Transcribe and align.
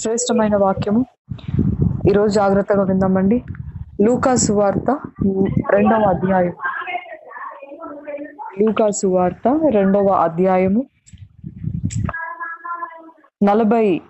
శ్రేష్టమైన 0.00 0.56
వాక్యము. 0.56 1.06
ఈరోజు 2.08 2.32
జాగ్రత్తగా 2.32 2.82
విందామండి. 2.82 3.44
లూకా 4.02 4.34
సువార్త 4.34 4.90
రెండవ 5.70 6.02
అధ్యాయం 6.08 6.52
లూకా 8.60 8.90
సువార్త 8.90 9.60
రెండవ 9.72 10.06
అధ్యాయము. 10.06 10.84
నలభై 13.42 14.00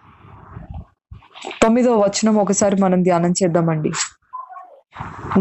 తొమ్మిదవ 1.63 1.97
వచనం 2.03 2.37
ఒకసారి 2.37 2.83
మనం 2.83 3.03
ధ్యానం 3.03 3.31
చేద్దామండి. 3.31 3.93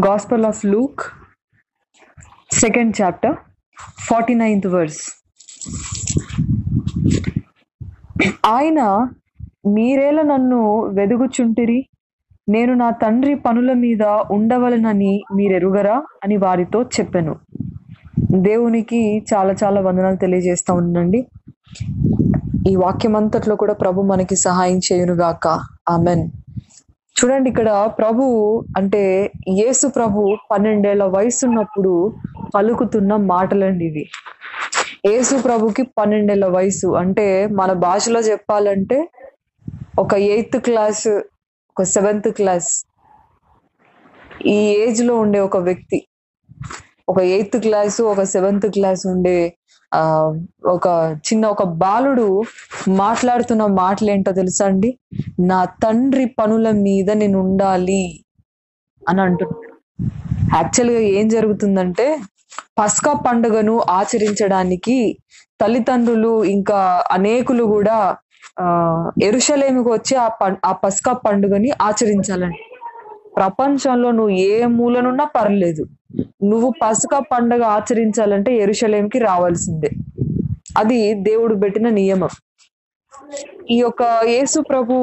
Gospel 0.06 0.44
of 0.44 0.66
Luke 0.66 1.00
second 2.52 3.02
chapter 3.02 3.36
forty 4.00 4.34
ninth 4.34 4.66
verse 4.66 5.02
ఆయన 8.46 9.08
మీరేలా 9.66 10.22
నన్ను 10.22 10.80
వెదుగుచుంటిరి? 10.94 11.86
నేను 12.48 12.74
నా 12.74 12.90
తండ్రి 12.90 13.34
పనుల 13.34 13.72
మీద 13.72 14.02
ఉండవలనని 14.30 15.22
మీరెరుగరా? 15.34 16.02
అని 16.24 16.36
వారితో 16.36 16.82
చెప్పాను. 16.82 17.36
దేవునికి 18.34 19.24
చాలా 19.34 19.54
చాలా 19.64 19.80
వందనాలు 19.80 20.16
తెలియజేస్తా 20.16 20.74
ఉండండి 20.74 21.26
ఈ 22.70 22.76
వాక్యం 22.76 23.16
అంతట్లో 23.16 23.56
కూడా 23.56 23.74
ప్రభు 23.74 24.02
మనకి 24.02 24.36
సహాయం 24.36 24.78
చేయునుగాక. 24.78 25.48
ఆమెన్. 25.88 26.30
చూడండి 27.16 27.50
ఇక్కడ 27.50 27.90
ప్రభు 27.98 28.22
అంటే 28.76 29.32
యేసు 29.48 29.86
ప్రభు 29.86 30.36
పన్నెండేళ్ళ 30.50 31.04
వయసు 31.04 31.46
ఉన్నప్పుడు 31.46 32.14
పలుకుతున్న 32.54 33.16
మాటలండి 33.16 33.84
ఇవి. 33.84 34.10
యేసు 35.06 35.42
ప్రభుకి 35.42 35.82
పన్నెండేళ్ళ 35.82 36.46
వయసు. 36.46 36.86
అంటే 36.86 37.46
మన 37.46 37.72
భాషలో 37.72 38.20
చెప్పాలంటే 38.20 39.08
ఒక 39.98 40.14
ఎయిత్ 40.28 40.56
క్లాస్ 40.66 41.06
ఒక 41.76 41.82
సెవెంత్ 41.92 42.28
క్లాస్ 42.38 42.70
ఈ 44.48 44.58
ఏజ్లో 44.82 45.14
ఉండే 45.22 45.38
ఒక 45.40 45.58
వ్యక్తి 45.68 45.98
ఒక 47.08 47.18
ఎయిత్ 47.30 47.56
క్లాస్ 47.64 47.98
ఒక 48.10 48.22
సెవెంత్ 48.32 48.66
క్లాస్ 48.74 49.02
ఉండే 49.12 49.38
ఆ 49.92 50.00
ఒక 50.72 50.86
చిన్న 51.26 51.44
ఒక 51.54 51.64
బాలుడు 51.82 52.26
మాట్లాడుతున్న 53.00 53.62
మాటలు 53.78 54.10
ఏంటో 54.10 54.32
తెలుసా 54.32 54.64
అండి? 54.66 54.90
నా 55.50 55.58
తండ్రి 55.84 56.26
పనుల 56.38 56.70
మీద 56.82 57.10
నేను 57.20 57.38
ఉండాలి 57.44 58.02
అని 59.02 59.20
అంటున్నాడు 59.20 59.64
యాక్చువల్గా 60.56 61.02
ఏం 61.14 61.26
జరుగుతుందంటే 61.28 62.06
పస్కా 62.76 63.12
పండుగను 63.24 63.74
ఆచరించడానికి 63.98 64.98
తల్లిదండ్రులు 65.60 66.32
ఇంకా 66.54 66.78
అనేకులు 67.10 67.64
కూడా 67.74 67.98
ఎరుషలేమికి 69.22 69.88
వచ్చి 69.88 70.16
ఆ 70.16 70.28
ఆ 70.64 70.72
పస్కా 70.72 71.12
పండుగని 71.12 71.70
ఆచరించాలని. 71.82 72.58
ప్రపంచంలో 73.36 74.10
నువ్వు 74.10 74.34
ఏ 74.48 74.64
మూలనున్నా 74.66 75.24
పర్లేదు. 75.24 75.82
నువ్వు 76.44 76.72
పసుక 76.82 77.14
పండుగ 77.32 77.62
ఆచరించాలంటే 77.76 78.56
ఎరుషలేంకి 78.56 79.18
రావాల్సిందే. 79.18 79.90
అది 80.78 81.14
దేవుడు 81.14 81.54
పెట్టిన 81.54 81.88
నియమం. 81.88 82.32
ఈ 83.70 83.78
యొక్క 83.78 84.02
యేసు 84.26 84.60
ప్రభు 84.60 84.94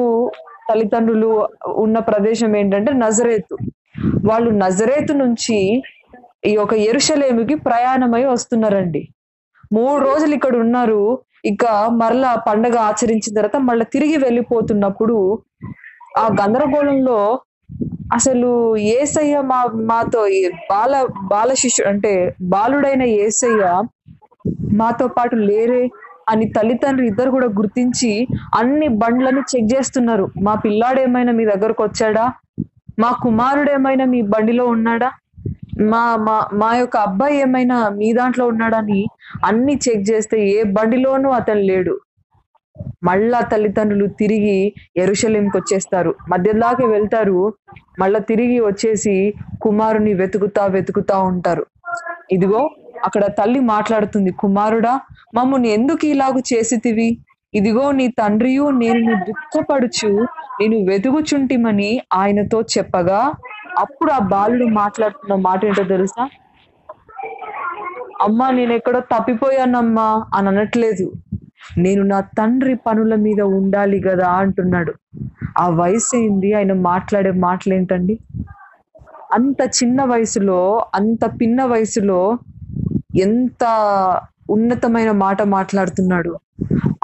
తల్లిదండ్రులు 0.70 1.30
ఉన్న 1.76 1.98
ప్రదేశం 1.98 2.56
ఏంటంటే 2.56 2.92
నజరేతు. 2.92 3.56
వాళ్ళు 4.24 4.50
నజరేతు 4.50 5.12
నుంచి 5.12 5.58
ఈ 6.46 6.52
యొక్క 6.52 6.74
ఎరుషలేమికి 6.74 7.54
ప్రయాణమై 7.54 8.24
వస్తున్నారండి. 8.24 9.02
మూడు 9.72 10.00
రోజులు 10.04 10.34
ఇక్కడ 10.34 10.56
ఉన్నారు. 10.56 11.00
ఇక 11.46 11.64
మరలా 12.00 12.30
పండగ 12.46 12.76
ఆచరించిన 12.88 13.34
తర్వాత 13.34 13.58
మళ్ళీ 13.68 13.84
తిరిగి 13.94 14.16
వెళ్ళిపోతున్నప్పుడు 14.16 15.16
ఆ 16.18 16.24
గందరగోళంలో 16.40 17.18
అసలు 18.12 18.50
ఏసయ్య 18.96 19.36
మా 19.50 19.58
మాతో 19.84 20.20
బాల 20.70 20.92
బాల 21.28 21.50
శిశు 21.54 21.82
అంటే 21.88 22.12
బాలుడైన 22.52 23.04
ఏసయ్య 23.24 23.64
మాతో 24.72 25.06
పాటు 25.08 25.36
లేరే 25.48 25.82
అని 26.28 26.46
తల్లిదండ్రులు 26.48 27.08
ఇద్దరు 27.10 27.30
కూడా 27.30 27.48
గుర్తించి 27.58 28.10
అన్ని 28.54 28.88
బండ్లను 29.02 29.42
చెక్ 29.50 29.68
చేస్తున్నారు. 29.74 30.24
మా 30.38 30.54
పిల్లాడు 30.64 31.00
ఏమైనా 31.00 31.32
మీ 31.32 31.44
దగ్గరకు 31.44 31.82
వచ్చాడా? 31.82 32.24
మా 32.98 33.10
కుమారుడు 33.22 33.70
ఏమైనా 33.70 34.04
మీ 34.14 34.20
బండిలో 34.32 34.64
ఉన్నాడా? 34.66 35.08
మా 35.76 36.16
మా 36.16 36.48
మా 36.52 36.74
యొక్క 36.74 36.96
అబ్బాయి 36.96 37.40
ఏమైనా 37.40 37.88
మీ 37.88 38.12
దాంట్లో 38.12 38.46
ఉన్నాడని 38.46 39.06
అన్ని 39.44 39.74
చెక్ 39.74 40.10
చేస్తే 40.10 40.48
ఏ 40.48 40.62
బండిలోనూ 40.62 41.30
అతను 41.30 41.60
లేడు. 41.60 41.94
మళ్ళా 43.04 43.40
తల్లిదండ్రులు 43.40 44.06
తిరిగి 44.06 44.74
ఎరుషలేంకి 44.96 45.56
వచ్చేస్తారు. 45.56 46.14
మధ్యలాగే 46.28 46.86
వెళ్తారు. 46.86 47.54
మళ్ళా 47.98 48.18
తిరిగి 48.18 48.60
వచ్చేసి 48.60 49.34
కుమారుని 49.62 50.14
వెతుకుతా 50.14 50.66
వెతుకుతా 50.66 51.18
ఉంటారు. 51.18 51.66
ఇదిగో 52.32 52.70
అక్కడ 53.04 53.24
తల్లి 53.26 53.60
మాట్లాడుతుంది. 53.60 54.30
కుమారుడా 54.30 55.00
మమ్మల్ని 55.34 55.68
ఎందుకు 55.68 56.06
ఇలాగు 56.06 56.42
చేసితివి? 56.54 57.18
ఇదిగో 57.54 57.92
నీ 57.92 58.08
తండ్రియు 58.08 58.70
నేను 58.70 59.14
దుఃఖపడుచు 59.28 60.10
నేను 60.60 60.76
వెతుకుచుంటిమని 60.84 62.00
ఆయనతో 62.14 62.62
చెప్పగా 62.62 63.32
అప్పుడు 63.76 64.10
ఆ 64.12 64.20
బాలుడు 64.30 64.66
మాట్లాడుతున్న 64.78 65.34
మాట 65.46 65.60
ఏంటో 65.64 65.84
తెలుసా? 65.88 66.24
అమ్మా 68.24 68.46
నేను 68.50 68.72
ఎక్కడో 68.72 69.00
తప్పిపోయానమ్మా 69.12 70.06
అని 70.34 70.48
అనట్లేదు. 70.48 71.06
నేను 71.78 72.02
నా 72.04 72.18
తండ్రి 72.38 72.74
పనుల 72.86 73.14
మీద 73.24 73.40
ఉండాలి 73.58 73.98
కదా 74.00 74.28
అంటున్నాడు. 74.42 74.92
ఆ 75.58 75.66
వయసు 75.78 76.14
ఏంది? 76.18 76.50
ఆయన 76.54 76.72
మాట్లాడే 76.88 77.32
మాటలు 77.44 77.74
ఏంటండి 77.74 78.14
అంత 79.36 79.60
చిన్న 79.78 80.00
వయసులో 80.04 80.58
అంత 80.98 81.24
పిన్న 81.40 81.60
వయసులో 81.66 82.20
ఎంత 83.24 83.64
ఉన్నతమైన 84.48 85.10
మాట 85.22 85.42
మాట్లాడుతున్నాడు? 85.54 86.32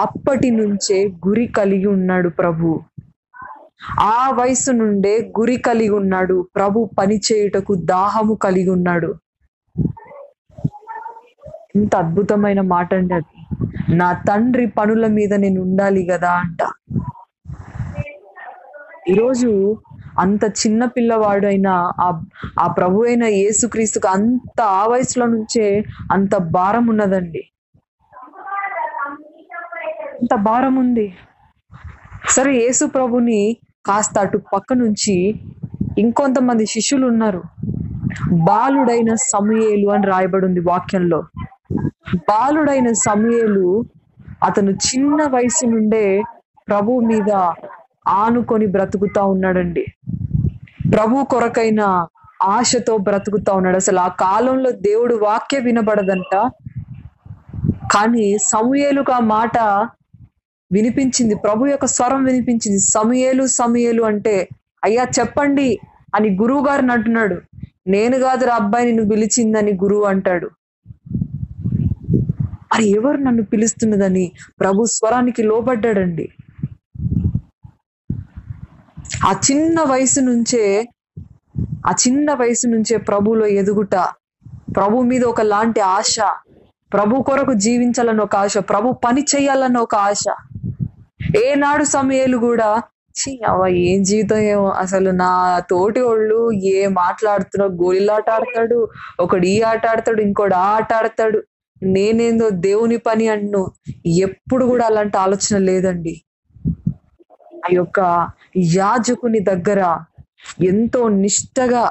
అప్పటి 0.00 0.49
నుంచే 0.59 0.97
గురి 1.27 1.47
కలిగి 1.56 1.88
ఉన్నాడు 1.88 2.28
ప్రభు. 2.38 2.71
ఆ 4.09 4.19
వయసు 4.38 4.72
నుండే 4.72 5.15
గురి 5.38 5.56
కలిగి 5.66 5.94
ఉన్నాడు 6.00 6.37
ప్రభు 6.56 6.84
పని 6.98 7.19
చేయుటకు 7.26 7.75
దాహము 7.93 8.34
కలిగి 8.41 8.70
ఉన్నాడు 8.76 9.10
ఎంత 11.76 11.93
అద్భుతమైన 11.97 12.60
మాట 12.72 12.88
అండి 12.94 13.15
అది. 13.19 13.37
నా 13.94 14.09
తండ్రి 14.28 14.66
పనుల 14.78 15.06
మీద 15.16 15.32
నేను 15.44 15.60
ఉండాలి 15.66 16.03
కదా 16.10 16.32
అంట. 16.43 16.60
ఈరోజు 19.09 19.50
అంత 20.19 20.44
చిన్న 20.60 20.82
పిల్లవాడు 20.94 21.47
అయిన 21.47 21.69
ఆ 22.00 22.09
ఆ 22.60 22.66
ప్రభు 22.76 23.04
అయిన 23.04 23.25
యేసుక్రీస్తుకు 23.37 24.09
అంత 24.09 24.59
ఆ 24.75 24.84
వయసులో 24.87 25.26
నుంచే 25.34 25.66
అంత 26.12 26.34
భారం 26.54 26.87
ఉన్నదండి. 26.93 27.43
అంత 30.16 30.34
భారం 30.47 30.75
ఉంది. 30.82 31.06
సరే 32.28 32.53
యేసు 32.59 32.84
ప్రభుని 32.94 33.41
కాస్త 33.87 34.19
అటు 34.19 34.38
పక్క 34.53 34.72
నుంచి 34.72 35.15
ఇంకొంతమంది 35.98 36.66
శిష్యులు 36.66 37.06
ఉన్నారు 37.06 37.43
బాలుడైన 38.32 39.15
సమయేలు 39.15 39.88
అని 39.91 40.06
రాయబడి 40.06 40.47
ఉంది 40.47 40.60
వాక్యంలో. 40.60 41.19
బాలుడైన 42.31 42.93
సమయేలు 42.93 43.66
అతను 44.43 44.70
చిన్న 44.70 45.19
వయసు 45.26 45.66
నుండే 45.66 46.22
ప్రభు 46.69 47.00
మీద 47.00 47.31
ఆనుకొని 48.09 48.66
బ్రతుకుతా 48.66 49.22
ఉన్నాడండి. 49.25 49.84
ప్రభు 50.94 51.25
కొరకైన 51.25 51.82
ఆశతో 52.43 52.97
బ్రతుకుతా 52.97 53.53
ఉన్నాడు. 53.53 53.76
అసలు 53.76 53.99
ఆ 53.99 54.09
కాలంలో 54.09 54.70
దేవుడు 54.70 55.14
వాక్య 55.14 55.59
వినబడదంట. 55.59 56.34
కానీ 57.94 58.38
సమూయేలుకు 58.38 59.19
మాట 59.20 59.59
వినిపించింది. 60.72 61.34
ప్రభు 61.34 61.66
యొక్క 61.66 61.87
స్వరం 61.87 62.25
వినిపించింది. 62.25 62.81
సమయలు 62.91 63.47
సమయలు 63.47 64.03
అంటే 64.03 64.35
అయ్యా 64.85 65.05
చెప్పండి 65.19 65.69
అని 66.14 66.29
గురువు 66.43 66.62
గారిని 66.69 66.93
అంటున్నాడు. 66.93 67.37
నేను 67.87 68.19
కాదు 68.19 68.44
రా 68.44 68.55
అబ్బాయి 68.55 68.87
నిన్ను 68.87 69.05
పిలిచిందని 69.11 69.73
గురువు 69.85 70.05
అంటాడు. 70.05 70.49
మరి 72.73 72.85
ఎవరు 72.99 73.17
నన్ను 73.17 73.43
పిలుస్తున్నదని 73.43 74.32
ప్రభు 74.61 74.85
స్వరానికి 74.85 75.43
లోబడ్డాడండి. 75.43 76.26
ఆ 79.26 79.32
చిన్న 79.50 79.76
వయసు 79.91 80.20
నుంచే 80.20 80.62
ఆ 81.87 81.93
చిన్న 82.05 82.35
వయసు 82.35 82.67
నుంచే 82.67 82.96
ప్రభులో 83.08 83.46
ఎదుగుట 83.61 83.94
ప్రభు 84.76 85.02
మీద 85.02 85.25
ఒక 85.25 85.41
లాంటి 85.41 85.81
ఆశ 85.81 86.17
ప్రభు 86.93 87.23
కొరకు 87.23 87.52
జీవించాలని 87.52 88.23
ఒక 88.23 88.37
ఆశ 88.37 88.58
ప్రభు 88.70 88.93
పని 89.05 89.23
చేయాలన్న 89.23 89.79
ఒక 89.79 89.94
ఆశ. 90.08 90.25
ఏనాడు 91.37 91.84
సమయాలు 91.84 92.37
కూడా 92.37 92.82
ఛీ 93.20 93.40
అవ్వ 93.49 93.67
ఏం 93.67 94.02
జీవితం 94.02 94.37
ఏమో. 94.37 94.69
అసలు 94.70 95.11
నా 95.11 95.58
తోటి 95.70 96.00
వాళ్ళు 96.00 96.52
ఏ 96.52 96.87
మాట్లాడుతున్నా 96.87 97.67
గోళీలాట 97.67 98.31
ఆడతాడు 98.31 98.88
ఒకడు 99.20 99.46
ఈ 99.46 99.61
ఆట 99.61 99.87
ఆడతాడు 99.87 100.20
ఇంకోటి 100.20 100.55
ఆ 100.55 100.67
ఆట 100.76 100.93
ఆడతాడు. 100.93 101.43
నేనేందో 101.82 102.50
దేవుని 102.50 102.96
పని 102.96 103.29
అన్ను. 103.29 103.62
ఎప్పుడు 104.06 104.64
కూడా 104.64 104.87
అలాంటి 104.87 105.17
ఆలోచన 105.17 105.58
లేదండి. 105.58 106.14
ఆ 107.67 107.69
యొక్క 107.73 108.00
యాజకుని 108.56 109.40
దగ్గర 109.40 109.81
ఎంతో 110.64 111.08
నిష్టగా 111.08 111.82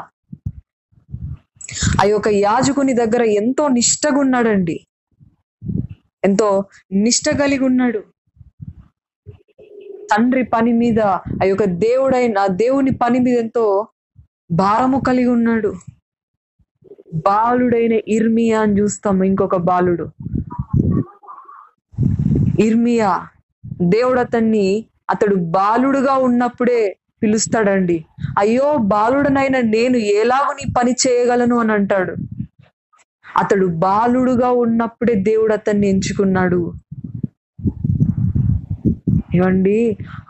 ఆ 2.02 2.06
యొక్క 2.06 2.28
యాజకుని 2.28 2.94
దగ్గర 2.94 3.22
ఎంతో 3.22 3.68
నిష్టగా 3.68 4.20
ఉన్నాడండి 4.20 4.78
ఎంతో 6.24 6.64
నిష్ట 6.94 7.30
కలిగి 7.30 7.64
ఉన్నాడు. 7.64 8.02
తండ్రి 10.12 10.44
పని 10.44 10.74
మీద 10.74 11.00
ఆ 11.42 11.46
యొక్క 11.46 11.64
దేవుడైన 11.64 12.38
ఆ 12.38 12.48
దేవుని 12.48 12.92
పని 12.92 13.20
మీద 13.20 13.38
ఎంతో 13.40 13.66
భారము 14.52 15.00
కలిగి 15.00 15.28
ఉన్నాడు. 15.28 15.72
బాలుడైన 17.26 18.00
ఇర్మియా 18.08 18.62
అని 18.62 18.80
చూస్తాం 18.80 19.24
ఇంకొక 19.24 19.56
బాలుడు. 19.56 20.06
ఇర్మియా 22.60 23.12
దేవుడు 23.82 24.20
అతన్ని 24.20 24.68
అతడు 25.10 25.36
బాలుడుగా 25.36 26.14
ఉన్నప్పుడే 26.18 26.82
పిలుస్తాడండి. 27.24 27.98
అయ్యో 28.40 28.78
బాలుడనైనా 28.94 29.60
నేను 29.62 29.98
ఎలాగో 29.98 30.54
నీ 30.54 30.66
పని 30.78 30.92
చేయగలను 30.92 31.60
అని 31.60 31.72
అంటాడు. 31.72 32.14
అతడు 33.26 33.68
బాలుడుగా 33.68 34.52
ఉన్నప్పుడే 34.64 35.16
దేవుడు 35.22 35.54
అతన్ని 35.54 35.90
ఎంచుకున్నాడు. 35.90 36.62
ఏమండి? 39.34 39.76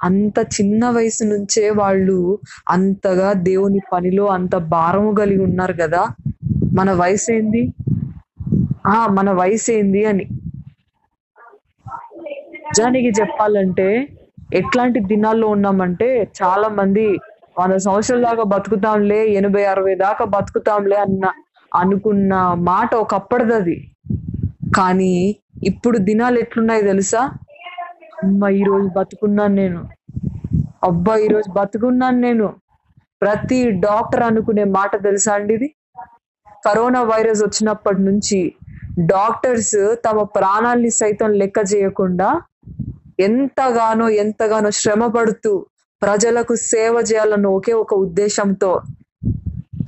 అంత 0.08 0.38
చిన్న 0.56 0.90
వయసు 0.96 1.24
నుంచే 1.32 1.64
వాళ్ళు 1.80 2.18
అంతగా 2.68 3.30
దేవుని 3.48 3.82
పనిలో 3.92 4.26
అంత 4.38 4.54
భారము 4.74 5.12
కలిగి 5.20 5.44
ఉన్నారు 5.48 5.76
కదా? 5.82 6.04
మన 6.78 6.90
వయసు 7.02 7.30
ఏంది 7.34 7.64
ఆ 8.90 9.08
మన 9.18 9.30
వయసు 9.40 9.70
ఏంది 9.74 10.02
అని. 10.12 10.26
నిజానికి 12.68 13.10
చెప్పాలంటే 13.20 13.88
ఎట్లాంటి 14.60 15.00
దినాల్లో 15.12 15.48
ఉన్నామంటే 15.56 16.08
చాలా 16.40 16.68
మంది 16.80 17.06
వంద 17.58 17.76
సంవత్సరాల 17.86 18.22
దాకా 18.28 18.44
బతుకుతాంలే 18.54 19.20
ఎనభై 19.40 19.64
అరవై 19.72 19.94
దాకా 20.04 20.24
బతుకుతాంలే 20.36 20.98
అన్న 21.06 21.26
అనుకున్న 21.72 22.34
మాట 22.70 22.92
ఒకప్పటిది 23.04 23.54
అది. 23.60 23.78
కానీ 24.78 25.14
ఇప్పుడు 25.70 25.98
దినాలు 26.08 26.38
ఎట్లున్నాయి 26.44 26.84
తెలుసా? 26.84 27.22
అమ్మ 28.24 28.48
ఈ 28.60 28.64
రోజు 28.64 28.90
బతుకున్నాను 28.98 29.56
నేను. 29.56 29.82
అబ్బా 30.84 31.14
ఈ 31.16 31.28
రోజు 31.28 31.50
బతుకున్నాను 31.52 32.20
నేను. 32.20 32.48
ప్రతి 33.22 33.60
డాక్టర్ 33.86 34.24
అనుకునే 34.24 34.64
మాట 34.78 34.92
తెలుసా 35.04 35.34
అండి 35.34 35.54
ఇది? 35.58 35.70
కరోనా 36.66 37.02
వైరస్ 37.04 37.42
వచ్చినప్పటి 37.44 38.02
నుంచి 38.02 38.40
డాక్టర్స్ 39.14 39.76
తమ 40.06 40.24
ప్రాణాల్ని 40.38 40.92
సైతం 40.92 41.30
లెక్క 41.42 41.60
చేయకుండా 41.74 42.30
ఎంతగానో 43.20 44.08
ఎంతగానో 44.24 44.70
శ్రమ 44.82 45.08
పడుతూ 45.08 45.52
ప్రజలకు 46.02 46.54
సేవ 46.72 46.94
చేయాలన్న 47.10 47.48
ఒకే 47.58 47.74
ఒక 47.84 47.94
ఉద్దేశంతో 48.06 48.72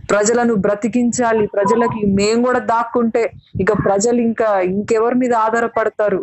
ప్రజలను 0.09 0.53
బ్రతికించాలి. 0.65 1.45
ప్రజలకి 1.47 2.01
మేము 2.19 2.41
కూడా 2.43 2.61
దాక్కుంటే 2.71 3.23
ఇక 3.61 3.71
ప్రజలు 3.85 4.19
ఇంకా 4.29 4.49
ఇంకెవరి 4.73 5.15
మీద 5.15 5.33
ఆధారపడతారు? 5.45 6.21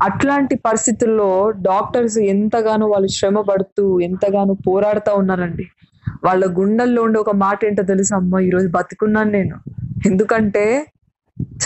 అట్లాంటి 0.00 0.54
పరిస్థితుల్లో 0.56 1.50
డాక్టర్స్ 1.50 2.18
ఎంతగానో 2.18 2.86
వాళ్ళు 2.86 3.08
శ్రమ 3.08 3.40
పడుతూ 3.40 4.00
ఎంతగానో 4.00 4.54
పోరాడుతూ 4.66 5.14
ఉన్నారండి. 5.14 5.64
వాళ్ళ 6.24 6.44
గుండెల్లో 6.58 7.02
ఉండే 7.02 7.18
ఒక 7.18 7.30
మాట 7.30 7.58
ఏంటో 7.64 7.82
తెలుసు 7.82 8.14
అమ్మ? 8.14 8.38
ఈరోజు 8.38 8.68
బతుకున్నాను 8.68 9.30
నేను. 9.30 9.56
ఎందుకంటే 10.06 10.64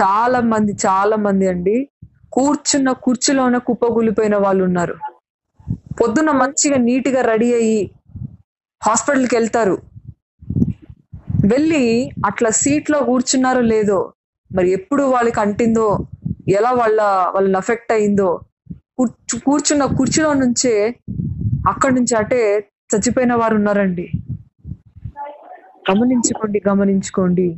చాలా 0.00 0.40
మంది 0.40 0.72
చాలా 0.86 1.16
మంది 1.16 1.48
అండి 1.48 1.88
కూర్చున్న 2.32 2.92
కుర్చీలోనే 2.92 3.58
కుప్పగూలిపోయిన 3.58 4.36
వాళ్ళు 4.36 4.64
ఉన్నారు. 4.64 4.94
పొద్దున్న 6.00 6.30
మంచిగా 6.30 6.76
నీట్గా 6.76 7.22
రెడీ 7.22 7.54
అయ్యి 7.54 7.90
హాస్పిటల్కి 8.82 9.36
వెళ్తారు. 9.36 9.76
వెళ్ళి 11.46 12.12
అట్లా 12.26 12.50
సీట్లో 12.50 13.00
కూర్చున్నారో 13.00 13.60
లేదో 13.60 14.12
మరి 14.50 14.72
ఎప్పుడు 14.72 15.02
వాళ్ళకి 15.02 15.40
అంటిందో 15.40 15.86
ఎలా 16.50 16.70
వాళ్ళ 16.72 16.98
వాళ్ళని 17.34 17.56
అఫెక్ట్ 17.56 17.92
అయిందో. 17.92 18.30
కూర్చు 18.96 19.36
కూర్చున్న 19.46 19.84
కుర్చీలో 19.98 20.30
నుంచే 20.42 20.74
అక్కడి 21.72 21.94
నుంచి 21.94 22.14
అటే 22.16 22.40
చచ్చిపోయిన 22.90 23.32
వారు 23.34 23.54
ఉన్నారండి. 23.56 24.06
గమనించుకోండి 25.90 26.58
గమనించుకోండి. 26.68 27.48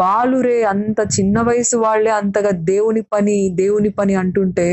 బాలురే 0.00 0.58
అంత 0.64 1.00
చిన్న 1.14 1.40
వయసు 1.40 1.76
వాళ్ళే 1.76 2.12
అంతగా 2.12 2.52
దేవుని 2.70 3.02
పని 3.12 3.36
దేవుని 3.54 3.90
పని 3.90 4.14
అంటుంటే 4.14 4.66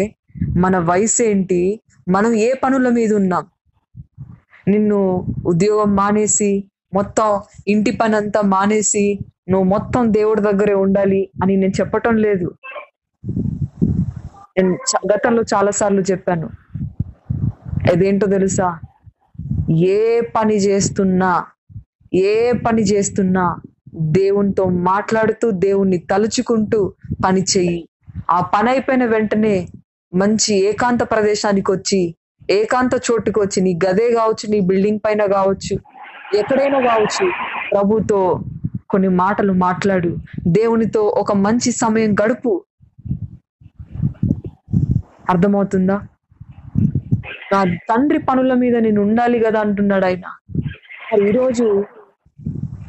మన 0.57 0.77
వయసు 0.89 1.23
ఏంటి? 1.23 1.61
మనం 2.07 2.31
ఏ 2.39 2.53
పనుల 2.63 2.89
మీద 2.89 3.11
ఉన్నాం? 3.13 3.45
నిన్ను 4.67 4.99
ఉద్యోగం 5.45 5.95
మానేసి 5.95 6.51
మొత్తం 6.93 7.29
ఇంటి 7.67 7.91
పని 7.91 8.15
అంతా 8.15 8.41
మానేసి 8.47 9.05
నువ్వు 9.49 9.67
మొత్తం 9.69 10.13
దేవుడి 10.13 10.41
దగ్గరే 10.41 10.75
ఉండాలి 10.83 11.21
అని 11.43 11.55
నేను 11.55 11.73
చెప్పటం 11.79 12.15
లేదు. 12.17 12.47
నేను 14.55 14.73
గతంలో 15.13 15.43
చాలా 15.53 15.71
సార్లు 15.71 16.01
చెప్పాను. 16.01 16.47
అదేంటో 17.91 18.27
తెలుసా? 18.27 18.67
ఏ 19.93 19.99
పని 20.35 20.55
చేస్తున్నా 20.57 21.31
ఏ 22.25 22.35
పని 22.65 22.81
చేస్తున్నా 22.83 23.45
దేవునితో 24.15 24.63
మాట్లాడుతూ 24.85 25.51
దేవుణ్ణి 25.59 25.97
తలుచుకుంటూ 26.11 26.79
పని 27.25 27.41
చెయ్యి. 27.51 27.81
ఆ 28.29 28.39
పని 28.53 28.69
అయిపోయిన 28.69 29.05
వెంటనే 29.05 29.55
మంచి 30.13 30.53
ఏకాంత 30.65 31.03
ప్రదేశానికి 31.03 31.71
వచ్చి 31.71 32.01
ఏకాంత 32.49 32.93
చోటుకు 33.05 33.41
వచ్చి 33.41 33.59
నీ 33.61 33.71
గదే 33.85 34.11
కావచ్చు 34.11 34.45
నీ 34.49 34.59
బిల్డింగ్ 34.61 34.99
పైన 35.05 35.25
కావచ్చు 35.31 35.75
ఎక్కడైనా 36.39 36.79
కావచ్చు 36.81 37.25
ప్రభుతో 37.71 38.19
కొన్ని 38.89 39.09
మాటలు 39.15 39.53
మాట్లాడు. 39.57 40.11
దేవునితో 40.49 41.01
ఒక 41.21 41.31
మంచి 41.45 41.71
సమయం 41.75 42.15
గడుపు. 42.21 42.51
అర్థమవుతుందా? 45.29 46.07
నా 47.53 47.63
తండ్రి 47.63 48.19
పనుల 48.19 48.53
మీద 48.53 48.75
నేను 48.75 49.01
ఉండాలి 49.01 49.39
కదా 49.39 49.59
అంటున్నాడు 49.59 50.05
ఆయన. 50.05 50.37
మరి 51.13 51.29
ఈరోజు 51.29 51.85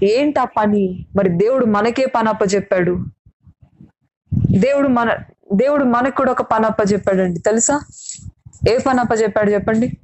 ఏంటి 0.02 0.40
ఆ 0.40 0.44
పని? 0.44 1.06
మరి 1.16 1.28
దేవుడు 1.28 1.66
మనకే 1.66 2.06
పని 2.06 2.54
చెప్పాడు. 2.54 3.04
దేవుడు 4.58 4.88
మన 4.88 5.16
దేవుడు 5.54 5.84
మనకు 5.84 6.16
కూడా 6.16 6.32
ఒక 6.32 6.42
పని 6.42 6.92
చెప్పాడండి. 6.92 7.40
తెలుసా? 7.40 7.80
ఏ 8.68 8.78
పని 8.78 9.22
చెప్పాడు 9.22 9.50
చెప్పండి? 9.50 9.98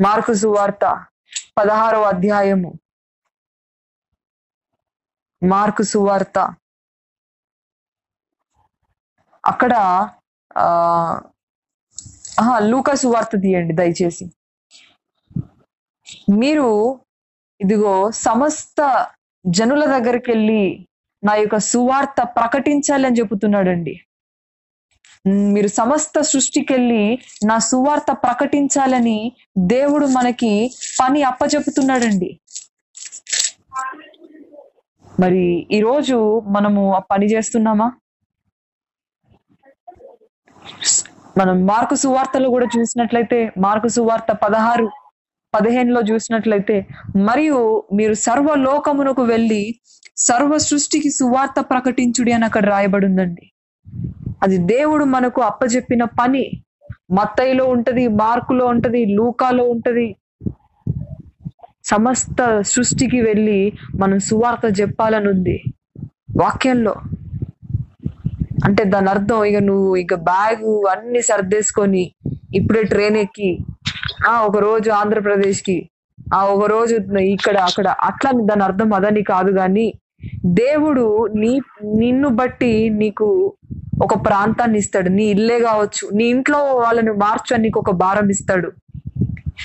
మార్కు 0.00 0.34
సువార్త 0.34 1.04
పదహారవ 1.58 2.02
అధ్యాయము. 2.02 2.72
మార్కు 5.42 5.82
సువార్త 5.82 6.54
అక్కడ 9.46 9.72
లూకా 12.70 12.94
సువార్త 12.94 13.34
తీయండి 13.42 13.74
దయచేసి. 13.80 14.24
మీరు 16.42 16.68
ఇదిగో 17.60 17.94
సమస్త 18.10 18.80
జనుల 19.44 19.84
దగ్గరికి 19.84 20.28
వెళ్ళి 20.32 20.64
నా 21.22 21.34
యొక్క 21.34 21.58
సువార్త 21.72 22.22
ప్రకటించాలి 22.38 23.06
అని 23.06 23.18
చెబుతున్నాడండి. 23.20 23.94
మీరు 25.54 25.68
సమస్త 25.80 26.20
సృష్టికి 26.20 26.72
వెళ్ళి 26.72 27.04
నా 27.44 27.56
సువార్త 27.58 28.10
ప్రకటించాలని 28.24 29.18
దేవుడు 29.58 30.06
మనకి 30.06 30.52
పని 31.00 31.22
అప్పచెపుతున్నాడండి 31.22 32.30
మరి 35.20 35.44
ఈరోజు 35.76 36.16
మనము 36.56 36.82
ఆ 36.94 37.00
పని 37.12 37.26
చేస్తున్నామా? 37.32 37.88
మనం 41.36 41.66
మార్కు 41.66 41.94
సువార్తలో 41.94 42.48
కూడా 42.50 42.66
చూసినట్లయితే 42.76 43.38
మార్కు 43.58 43.88
సువార్త 43.88 44.32
పదహారు 44.44 44.86
పదిహేనులో 45.54 46.00
చూసినట్లయితే 46.00 46.76
మరియు 47.28 47.58
మీరు 47.92 48.14
సర్వ 48.26 48.54
లోకమునకు 48.58 49.22
వెళ్ళి 49.22 49.62
సర్వ 50.18 50.58
సృష్టికి 50.58 51.10
సువార్త 51.10 51.60
ప్రకటించుడి 51.70 52.32
అని 52.32 52.44
అక్కడ 52.44 52.64
రాయబడి 52.66 53.06
ఉందండి 53.06 53.46
అది 54.42 54.56
దేవుడు 54.66 55.04
మనకు 55.04 55.40
అప్పజెప్పిన 55.42 56.04
పని. 56.20 56.44
మత్తయిలో 57.10 57.64
ఉంటది 57.66 58.08
మార్కులో 58.20 58.66
ఉంటది 58.66 59.04
లూకాలో 59.16 59.64
ఉంటది. 59.64 60.06
సమస్త 61.84 62.40
సృష్టికి 62.62 63.20
వెళ్ళి 63.20 63.58
మనం 64.00 64.18
సువార్త 64.18 64.80
చెప్పాలని 64.80 65.28
ఉంది 65.28 65.56
వాక్యంలో 66.36 66.94
అంటే 68.66 68.82
దాని 68.84 69.08
అర్థం 69.08 69.40
ఇక 69.44 69.58
నువ్వు 69.62 69.88
ఇక 69.96 70.14
బ్యాగ్ 70.28 70.64
అన్ని 70.92 71.20
సర్దేసుకొని 71.22 72.04
ఇప్పుడే 72.54 72.82
ట్రైన్ 72.82 73.16
ఎక్కి 73.16 73.50
ఆ 74.28 74.32
ఒక 74.40 74.58
రోజు 74.58 74.90
ఆంధ్రప్రదేశ్కి 74.90 75.76
ఆ 76.34 76.40
ఒక 76.44 76.64
రోజు 76.66 76.94
ఇక్కడ 77.34 77.56
అక్కడ 77.68 77.88
అట్లా 78.00 78.30
దాని 78.50 78.62
అర్థం 78.62 78.90
అదని 78.94 79.22
కాదు 79.24 79.50
కానీ 79.52 79.86
దేవుడు 80.58 81.04
నీ 81.34 81.52
నిన్ను 81.98 82.28
బట్టి 82.40 82.72
నీకు 83.02 83.26
ఒక 84.02 84.14
ప్రాంతాన్ని 84.26 84.78
ఇస్తాడు. 84.78 85.08
నీ 85.08 85.24
ఇల్లే 85.24 85.58
కావచ్చు. 85.58 86.04
నీ 86.12 86.24
ఇంట్లో 86.26 86.58
వాళ్ళని 86.76 87.12
మార్చు 87.24 87.50
అని 87.54 87.62
నీకు 87.62 87.78
ఒక 87.78 87.92
భారం 88.02 88.28
ఇస్తాడు. 88.30 88.68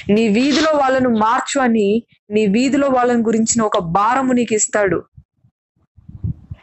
నీ 0.09 0.23
వీధిలో 0.29 0.71
వాళ్ళను 0.77 1.09
మార్చు 1.19 1.57
అని 1.61 1.87
నీ 2.29 2.43
వీధిలో 2.47 2.87
వాళ్ళని 2.87 3.23
గురించిన 3.23 3.61
ఒక 3.61 3.79
భారము 3.97 4.33
నీకు 4.33 4.53
ఇస్తాడు. 4.53 4.99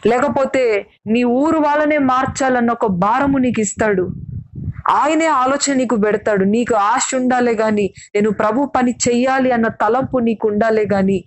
లేకపోతే 0.06 0.62
నీ 1.06 1.22
ఊరు 1.40 1.58
వాళ్ళనే 1.58 1.98
మార్చాలన్న 1.98 2.70
ఒక 2.70 2.86
భారము 2.86 3.38
నీకు 3.38 3.60
ఇస్తాడు 3.60 4.04
ఆయనే 4.90 5.26
ఆలోచన 5.26 5.72
నీకు 5.74 5.96
పెడతాడు. 5.96 6.44
నీకు 6.44 6.74
ఆశ 6.74 7.06
ఉండాలే 7.14 7.54
గాని 7.54 7.86
నేను 8.14 8.30
ప్రభు 8.30 8.66
పని 8.76 8.92
చెయ్యాలి 9.08 9.50
అన్న 9.50 9.68
తలంపు 9.68 10.18
నీకు 10.18 10.48
ఉండాలే 10.48 10.84
గాని 10.92 11.18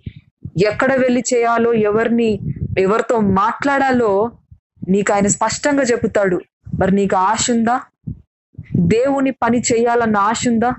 ఎక్కడ 0.66 0.92
వెళ్ళి 0.94 1.22
చేయాలో 1.34 1.72
ఎవరిని 1.88 2.30
ఎవరితో 2.78 3.20
మాట్లాడాలో 3.20 4.10
నీకు 4.88 5.12
ఆయన 5.12 5.26
స్పష్టంగా 5.26 5.82
చెబుతాడు. 5.82 6.38
మరి 6.80 6.92
నీకు 6.94 7.16
ఆశ 7.16 7.50
ఉందా? 7.50 7.76
దేవుని 8.94 9.30
పని 9.42 9.58
చేయాలన్న 9.60 10.16
ఆశ 10.30 10.42
ఉందా? 10.48 10.70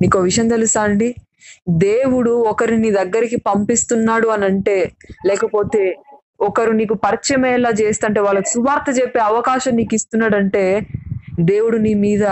నీకు 0.00 0.18
విషయం 0.18 0.48
తెలుసా 0.48 0.82
అండి? 0.82 1.08
దేవుడు 1.68 2.30
ఒకరిని 2.30 2.78
నీ 2.78 2.90
దగ్గరికి 2.90 3.36
పంపిస్తున్నాడు 3.36 4.28
అని 4.28 4.44
అంటే 4.44 4.92
లేకపోతే 5.26 5.96
ఒకరు 6.40 6.72
నీకు 6.72 6.94
పరిచయం 6.94 7.46
ఎలా 7.46 7.70
చేస్తుంటే 7.80 8.20
వాళ్ళకి 8.20 8.48
సువార్త 8.48 9.00
చెప్పే 9.02 9.20
అవకాశం 9.20 9.76
నీకు 9.76 9.94
ఇస్తున్నాడంటే 9.94 10.86
దేవుడు 11.40 11.76
నీ 11.76 11.94
మీద 11.94 12.26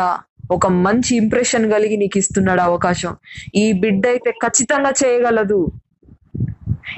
ఒక 0.52 0.66
మంచి 0.66 1.16
ఇంప్రెషన్ 1.16 1.71
కలిగి 1.71 1.97
నీకు 1.97 2.18
ఇస్తున్నాడు 2.18 2.61
అవకాశం. 2.61 3.16
ఈ 3.54 3.73
బిడ్డ 3.73 4.06
అయితే 4.06 4.30
ఖచ్చితంగా 4.30 4.90
చేయగలదు. 5.04 5.73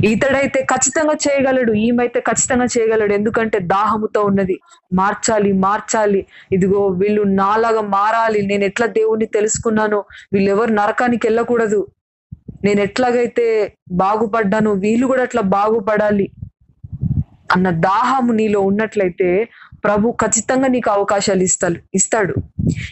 ఇతడైతే 0.05 0.63
ఖచ్చితంగా 0.63 1.15
చేయగలడు 1.15 1.73
ఈమెయితే 1.73 2.21
ఖచ్చితంగా 2.21 2.65
చేయగలడు. 2.65 3.13
ఎందుకంటే 3.15 3.59
దాహముతో 3.59 4.23
ఉన్నది. 4.23 4.57
మార్చాలి 4.93 5.53
మార్చాలి. 5.53 6.27
ఇదిగో 6.53 6.87
వీళ్ళు 6.87 7.23
నాలాగా 7.23 7.81
మారాలి. 7.81 8.47
నేను 8.47 8.65
ఎట్లా 8.65 8.87
దేవుణ్ణి 8.87 9.27
తెలుసుకున్నానో? 9.27 10.05
వీళ్ళు 10.33 10.51
ఎవరు 10.51 10.73
నరకానికి 10.73 11.27
వెళ్ళకూడదు. 11.27 11.87
నేను 12.65 12.81
ఎట్లాగైతే 12.81 13.47
బాగుపడ్డాను 14.03 14.71
వీళ్ళు 14.85 15.07
కూడా 15.07 15.23
అట్లా 15.23 15.43
బాగుపడాలి 15.57 16.27
అన్న 17.55 17.69
దాహము 17.87 18.33
నీలో 18.33 18.61
ఉన్నట్లయితే 18.61 19.29
ప్రభు 19.85 20.15
ఖచ్చితంగా 20.23 20.69
నీకు 20.69 20.89
అవకాశాలు 20.91 21.43
ఇస్తాడు 21.43 21.79
ఇస్తాడు. 21.95 22.35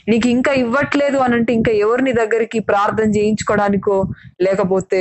నీకు 0.09 0.27
ఇంకా 0.29 0.53
ఇవ్వట్లేదు 0.63 1.19
అని 1.19 1.35
అంటే 1.35 1.53
ఇంకా 1.53 1.73
ఎవరిని 1.85 2.13
దగ్గరికి 2.13 2.59
ప్రార్థన 2.71 3.09
చేయించుకోవడానికో 3.17 3.97
లేకపోతే 4.43 5.01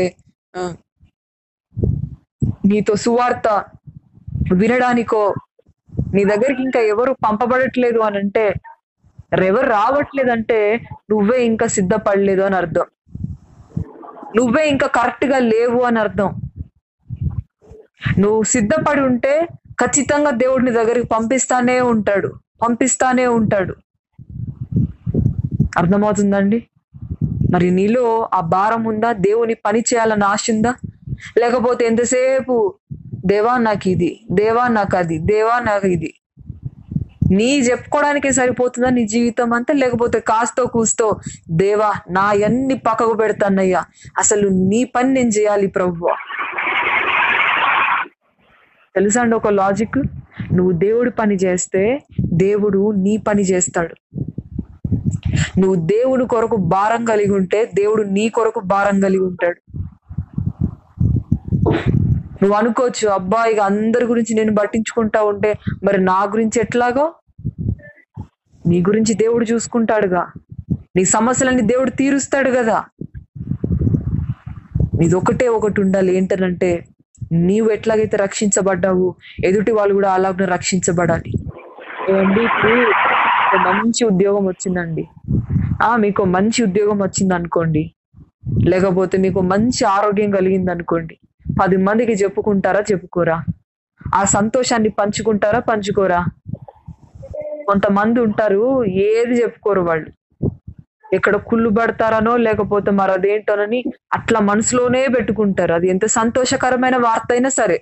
నీతో 2.66 2.94
సువార్త 3.06 3.48
వినడానికో 4.54 5.24
నీ 6.14 6.24
దగ్గరికి 6.32 6.62
ఇంకా 6.68 6.82
ఎవరు 6.94 7.12
పంపబడట్లేదు 7.26 8.00
అని 8.00 8.18
అంటే 8.18 8.46
ఎవరు 9.50 9.68
రావట్లేదంటే 9.78 10.60
నువ్వే 11.12 11.38
ఇంకా 11.52 11.68
సిద్ధపడలేదు 11.78 12.44
అని 12.48 12.56
అర్థం. 12.56 12.88
నువ్వే 14.38 14.70
ఇంకా 14.70 14.88
కరెక్ట్గా 14.88 15.40
లేవు 15.40 15.82
అని 15.82 16.00
అర్థం. 16.00 16.30
నువ్వు 18.20 18.44
సిద్ధపడి 18.44 19.02
ఉంటే 19.02 19.48
ఖచ్చితంగా 19.80 20.32
దేవుడిని 20.32 20.72
దగ్గరికి 20.72 21.08
పంపిస్తానే 21.08 21.82
ఉంటాడు. 21.82 22.30
పంపిస్తానే 22.62 23.28
ఉంటాడు. 23.28 23.74
అర్థమవుతుందండి? 25.78 26.68
మరి 27.54 27.72
నీలో 27.72 28.30
ఆ 28.34 28.40
భారం 28.40 28.84
ఉందా? 28.84 29.14
దేవుని 29.14 29.54
పని 29.54 29.80
చేయాలని 29.80 30.24
ఆశ 30.24 30.52
ఉందా? 30.52 30.76
లేకపోతే 31.38 31.86
ఎంతసేపు 31.86 32.56
దేవా 33.26 33.58
నాకు 33.58 33.90
ఇది 33.90 34.20
దేవా 34.32 34.68
నాకు 34.68 34.98
అది 34.98 35.18
దేవా 35.18 35.60
నాకు 35.60 35.88
ఇది 35.88 36.14
నీ 37.32 37.60
చెప్పుకోవడానికే 37.60 38.32
సరిపోతుందా 38.32 38.90
నీ 38.90 39.08
జీవితం 39.08 39.54
అంతా? 39.54 39.74
లేకపోతే 39.74 40.20
కాస్తో 40.20 40.66
కూస్తో 40.66 41.20
దేవా 41.52 41.94
నా 42.12 42.22
అన్ని 42.22 42.78
పక్కకు 42.78 43.14
పెడతానయ్యా. 43.14 43.84
అసలు 44.18 44.48
నీ 44.48 44.84
పని 44.84 45.14
నేను 45.14 45.30
చేయాలి 45.30 45.68
ప్రభు 45.68 46.08
తెలుసా 48.96 49.22
అండి 49.22 49.36
ఒక 49.36 49.48
లాజిక్? 49.48 49.98
నువ్వు 50.54 50.72
దేవుడి 50.72 51.12
పని 51.12 51.36
చేస్తే 51.36 52.00
దేవుడు 52.34 52.92
నీ 52.92 53.18
పని 53.18 53.42
చేస్తాడు. 53.42 53.96
నువ్వు 55.60 55.76
దేవుడు 55.76 56.26
కొరకు 56.26 56.56
భారం 56.56 57.06
కలిగి 57.06 57.32
ఉంటే 57.32 57.72
దేవుడు 57.74 58.04
నీ 58.04 58.30
కొరకు 58.30 58.60
భారం 58.60 59.00
కలిగి 59.00 59.24
ఉంటాడు. 59.24 59.80
నువ్వు 62.44 62.58
అనుకోవచ్చు 62.58 63.08
అబ్బా 63.08 63.46
ఇక 63.46 63.60
అందరి 63.60 64.06
గురించి 64.06 64.34
నేను 64.34 64.56
పట్టించుకుంటా 64.56 65.24
ఉంటే 65.24 65.58
మరి 65.84 65.98
నా 66.02 66.24
గురించి 66.24 66.62
ఎట్లాగో? 66.62 67.14
నీ 68.68 68.82
గురించి 68.82 69.14
దేవుడు 69.14 69.46
చూసుకుంటాడుగా. 69.46 70.24
నీ 70.96 71.06
సమస్యలన్నీ 71.06 71.62
దేవుడు 71.62 71.90
తీరుస్తాడు 71.92 72.52
కదా. 72.52 72.84
నీది 75.00 75.16
ఒకటే 75.16 75.48
ఒకటి 75.48 75.82
ఉండాలి 75.82 76.18
ఏంటనంటే 76.18 76.86
నీవు 77.32 77.70
ఎట్లాగైతే 77.70 78.18
రక్షించబడ్డావు 78.18 79.16
ఎదుటి 79.44 79.72
వాళ్ళు 79.72 79.94
కూడా 79.94 80.12
అలాగే 80.14 80.46
రక్షించబడాలి. 80.46 81.32
ఏమండి 82.10 82.44
మంచి 83.72 84.06
ఉద్యోగం 84.06 84.46
వచ్చిందండి. 84.46 85.04
ఆ 85.84 85.96
మీకు 85.96 86.24
మంచి 86.24 86.64
ఉద్యోగం 86.64 87.00
వచ్చింది 87.00 87.34
అనుకోండి 87.34 87.84
లేకపోతే 88.68 89.18
మీకు 89.18 89.42
మంచి 89.42 89.86
ఆరోగ్యం 89.86 90.32
కలిగింది 90.32 90.72
అనుకోండి 90.72 91.16
పది 91.62 91.78
మందికి 91.78 92.12
చెప్పుకుంటారా 92.12 92.84
చెప్పుకోరా? 92.92 93.38
ఆ 94.16 94.24
సంతోషాన్ని 94.24 94.90
పంచుకుంటారా 94.90 95.60
పంచుకోరా? 95.60 96.22
కొంతమంది 97.68 98.20
ఉంటారు 98.20 98.84
ఏది 98.86 99.42
చెప్పుకోరు 99.44 99.82
వాళ్ళు. 99.82 100.10
ఎక్కడ 101.14 101.36
కుళ్ళు 101.36 101.70
పడతారనో 101.70 102.38
లేకపోతే 102.38 102.92
మరి 102.92 103.12
అదేంటోనని 103.12 103.84
అట్లా 104.14 104.40
మనసులోనే 104.40 105.08
పెట్టుకుంటారు. 105.08 105.74
అది 105.74 105.90
ఎంత 105.90 106.06
సంతోషకరమైన 106.06 106.98
వార్త 106.98 107.32
అయినా 107.32 107.50
సరే. 107.50 107.78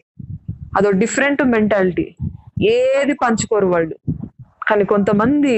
అదో 0.78 0.92
డిఫరెంట్ 0.92 1.44
మెంటాలిటీ 1.44 2.16
ఏది 2.64 3.14
పంచుకోరు 3.14 3.66
వాళ్ళు. 3.68 3.96
కానీ 4.70 4.84
కొంతమంది 4.86 5.56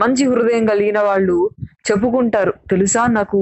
మంచి 0.00 0.24
హృదయం 0.24 0.66
కలిగిన 0.66 0.98
వాళ్ళు 1.00 1.50
చెప్పుకుంటారు. 1.84 2.54
తెలుసా? 2.70 3.06
నాకు 3.08 3.38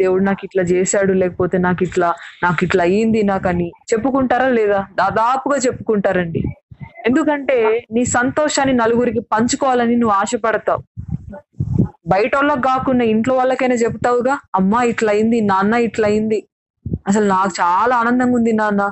దేవుడు 0.00 0.22
నాకు 0.24 0.42
ఇట్లా 0.44 0.62
చేశాడు 0.62 1.12
లేకపోతే 1.12 1.58
నాకు 1.58 1.82
ఇట్లా 1.82 2.08
నాకు 2.42 2.64
ఇట్లా 2.64 2.84
అయ్యింది 2.84 3.22
నాకని. 3.22 3.68
చెప్పుకుంటారా 3.92 4.48
లేదా? 4.48 4.80
దాదాపుగా 4.94 5.56
చెప్పుకుంటారండి. 5.56 6.42
ఎందుకంటే 7.06 7.56
నీ 7.92 8.04
సంతోషాన్ని 8.04 8.74
నలుగురికి 8.74 9.20
పంచుకోవాలని 9.32 9.96
నువ్వు 9.96 10.16
ఆశపడతావు. 10.16 10.82
బయట 12.06 12.36
వాళ్ళకి 12.36 12.62
కాకుండా 12.62 13.04
ఇంట్లో 13.04 13.34
వాళ్ళకైనా 13.34 13.74
చెప్తావుగా? 13.74 14.38
అమ్మా 14.54 14.82
ఇట్లా 14.82 15.12
అయింది 15.12 15.40
నాన్న 15.40 15.74
ఇట్లా 15.74 16.08
అయింది. 16.08 16.38
అసలు 17.06 17.26
నాకు 17.26 17.52
చాలా 17.60 17.96
ఆనందంగా 17.96 18.34
ఉంది 18.34 18.52
నాన్న. 18.52 18.82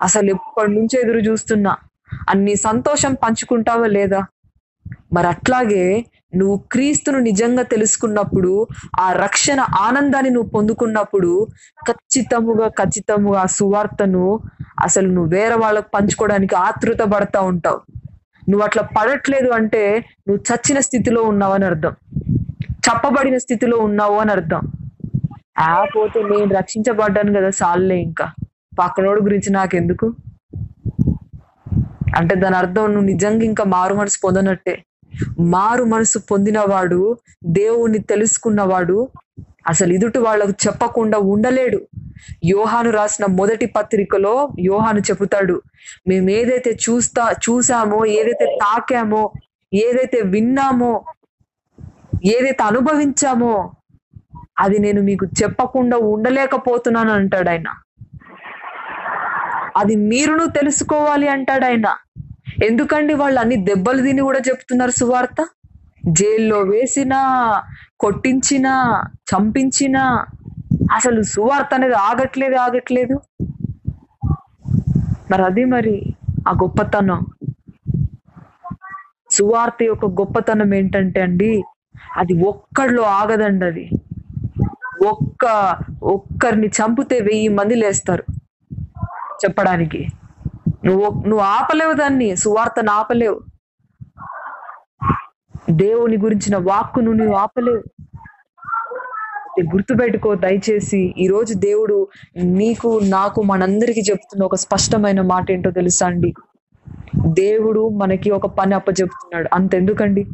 అసలు 0.00 0.30
ఎప్పటి 0.30 0.72
నుంచో 0.72 1.00
ఎదురు 1.00 1.18
చూస్తున్నా. 1.18 1.72
అన్ని 2.28 2.56
సంతోషం 2.56 3.14
పంచుకుంటావా 3.14 3.86
లేదా? 3.88 4.20
మరి 5.12 5.26
అట్లాగే 5.26 5.82
నువ్వు 6.32 6.56
క్రీస్తును 6.72 7.18
నిజంగా 7.28 7.62
తెలుసుకున్నప్పుడు 7.72 8.52
ఆ 9.00 9.08
రక్షణ 9.22 9.60
ఆనందాన్ని 9.86 10.30
నువ్వు 10.30 10.50
పొందుకున్నప్పుడు 10.50 11.32
ఖచ్చితముగా 11.80 12.66
ఖచ్చితముగా 12.80 13.40
ఆ 13.40 13.52
సువార్తను 13.56 14.24
అసలు 14.86 15.08
నువ్వు 15.08 15.30
వేరే 15.36 15.56
వాళ్ళకు 15.62 15.88
పంచుకోవడానికి 15.96 16.54
ఆతృత 16.66 17.02
పడతా 17.12 17.40
ఉంటావు. 17.52 17.80
నువ్వు 18.42 18.62
అట్లా 18.66 18.82
పడట్లేదు 18.96 19.50
అంటే 19.58 19.82
నువ్వు 20.26 20.40
చచ్చిన 20.48 20.78
స్థితిలో 20.86 21.20
ఉన్నావు 21.30 21.54
అని 21.56 21.66
అర్థం. 21.70 21.94
చెప్పబడిన 22.86 23.36
స్థితిలో 23.44 23.76
ఉన్నావు 23.86 24.16
అని 24.22 24.32
అర్థం. 24.36 24.62
ఆ 25.64 25.74
పోతే 25.92 26.18
నేను 26.30 26.50
రక్షించబడ్డాను 26.58 27.32
కదా 27.36 27.50
సాల్లే 27.60 27.96
ఇంకా. 28.06 28.26
పక్కనోడు 28.80 29.20
గురించి 29.26 29.50
నాకెందుకు? 29.52 30.06
అంటే 32.18 32.34
దాని 32.42 32.56
అర్థం 32.60 32.86
నువ్వు 32.92 33.08
నిజంగా 33.10 33.44
ఇంకా 33.50 33.64
మారు 33.72 33.94
మనసు 33.94 34.18
పొందనట్టే. 34.22 34.74
మారు 35.40 35.84
మనసు 35.84 36.18
పొందినవాడు 36.30 37.16
దేవుణ్ణి 37.44 37.98
తెలుసుకున్నవాడు 37.98 39.08
అసలు 39.66 39.92
ఎదుటి 39.92 40.18
వాళ్ళకు 40.18 40.50
చెప్పకుండా 40.66 41.18
ఉండలేడు. 41.18 41.80
యోహాను 42.44 42.90
రాసిన 42.90 43.26
మొదటి 43.26 43.66
పత్రికలో 43.66 44.48
యోహాను 44.60 45.00
చెబుతాడు 45.00 45.62
మేము 46.08 46.30
ఏదైతే 46.30 46.78
చూస్తా 46.90 47.30
చూసామో 47.32 48.06
ఏదైతే 48.06 48.58
తాకామో 48.62 49.32
ఏదైతే 49.74 50.20
విన్నామో 50.24 51.04
ఏదైతే 52.24 52.62
అనుభవించామో 52.62 53.72
అది 54.58 54.78
నేను 54.78 55.02
మీకు 55.02 55.26
చెప్పకుండా 55.42 55.96
ఉండలేకపోతున్నాను 55.96 57.12
అంటాడు 57.12 57.50
ఆయన. 57.50 57.68
అది 59.76 59.96
మీరును 59.96 60.46
తెలుసుకోవాలి 60.46 61.28
అంటాడు 61.28 61.64
ఆయన. 61.64 61.88
ఎందుకండి 62.66 63.14
వాళ్ళు 63.14 63.38
అన్ని 63.40 63.56
దెబ్బలు 63.68 64.00
తిని 64.02 64.22
కూడా 64.22 64.40
చెప్తున్నారు 64.48 64.90
సువార్త? 64.90 65.40
జైల్లో 66.18 66.58
వేసిన 66.72 67.14
కొట్టించిన 67.98 68.66
చంపించిన 69.30 69.96
అసలు 70.92 71.20
సువార్త 71.22 71.74
అనేది 71.74 71.96
ఆగట్లేదు 72.08 72.56
ఆగట్లేదు. 72.56 73.16
మరి 75.30 75.42
అది 75.42 75.64
మరి 75.64 75.96
ఆ 76.48 76.52
గొప్పతనం. 76.62 77.20
సువార్త 79.30 79.82
యొక్క 79.82 80.06
గొప్పతనం 80.20 80.74
ఏంటంటే 80.74 81.20
అండి 81.20 81.50
అది 82.16 82.34
ఒక్కడిలో 82.42 83.02
ఆగదండి 83.18 83.64
అది. 83.64 83.84
ఒక్క 85.10 85.44
ఒక్కరిని 86.14 86.68
చంపితే 86.68 87.20
వెయ్యి 87.20 87.48
మంది 87.48 87.74
లేస్తారు 87.74 88.24
చెప్పడానికి. 89.44 90.00
నువ్వు 90.84 91.22
నువ్వు 91.26 91.44
ఆపలేవు 91.46 91.92
దాన్ని 91.92 92.36
సువార్తను 92.36 92.90
ఆపలేవు. 92.90 93.40
దేవుని 95.70 96.16
గురించిన 96.16 96.56
వాక్కును 96.56 97.12
నువ్వు 97.12 97.34
ఆపలేవు. 97.34 97.82
గుర్తుపెట్టుకో 99.60 100.34
దయచేసి 100.34 101.14
ఈ 101.18 101.26
రోజు 101.26 101.54
దేవుడు 101.54 102.08
నీకు 102.44 103.00
నాకు 103.04 103.42
మనందరికీ 103.42 104.00
చెప్తున్న 104.00 104.44
ఒక 104.44 104.54
స్పష్టమైన 104.54 105.20
మాట 105.20 105.50
ఏంటో 105.50 105.70
తెలుసా 105.70 106.06
అండి? 106.06 106.34
దేవుడు 107.28 107.88
మనకి 107.88 108.30
ఒక 108.30 108.46
పని 108.46 108.74
అప్పచెప్తున్నాడు. 108.74 109.48
అంతెందుకండి? 109.52 110.26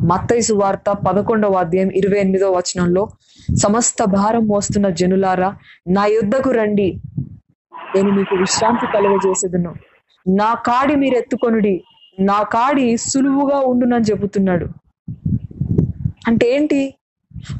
మత్తయి 0.00 0.52
వార్త 0.52 0.90
పదకొండవ 0.90 1.52
అధ్యాయం 1.52 1.88
ఇరవై 1.88 2.20
ఎనిమిదో 2.20 2.50
వచనంలో 2.50 3.08
సమస్త 3.62 4.04
భారం 4.04 4.46
మోస్తున్న 4.46 4.88
జనులారా 4.88 5.58
నా 5.88 6.06
యుద్ధకు 6.06 6.50
రండి. 6.50 7.00
నేను 7.94 8.12
మీకు 8.12 8.36
విశ్రాంతి 8.36 8.86
కలుగజేసేదను. 8.92 9.74
నా 10.28 10.54
కాడి 10.54 10.94
మీరు 10.96 11.14
ఎత్తుకొనుడి. 11.14 11.84
నా 12.20 12.42
కాడి 12.42 12.96
సులువుగా 12.96 13.60
ఉండునని 13.60 14.04
చెబుతున్నాడు. 14.04 14.66
అంటే 16.26 16.50
ఏంటి? 16.50 16.94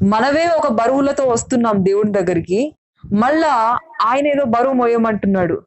మనమే 0.03 0.47
ఒక 0.47 0.67
బరువులతో 0.67 1.23
వస్తున్నాం 1.23 1.85
దేవుని 1.85 2.11
దగ్గరికి. 2.11 2.75
మళ్ళా 3.13 3.77
ఆయన 4.05 4.27
ఏదో 4.27 4.43
బరువు 4.45 4.73
మోయమంటున్నాడు. 4.73 5.61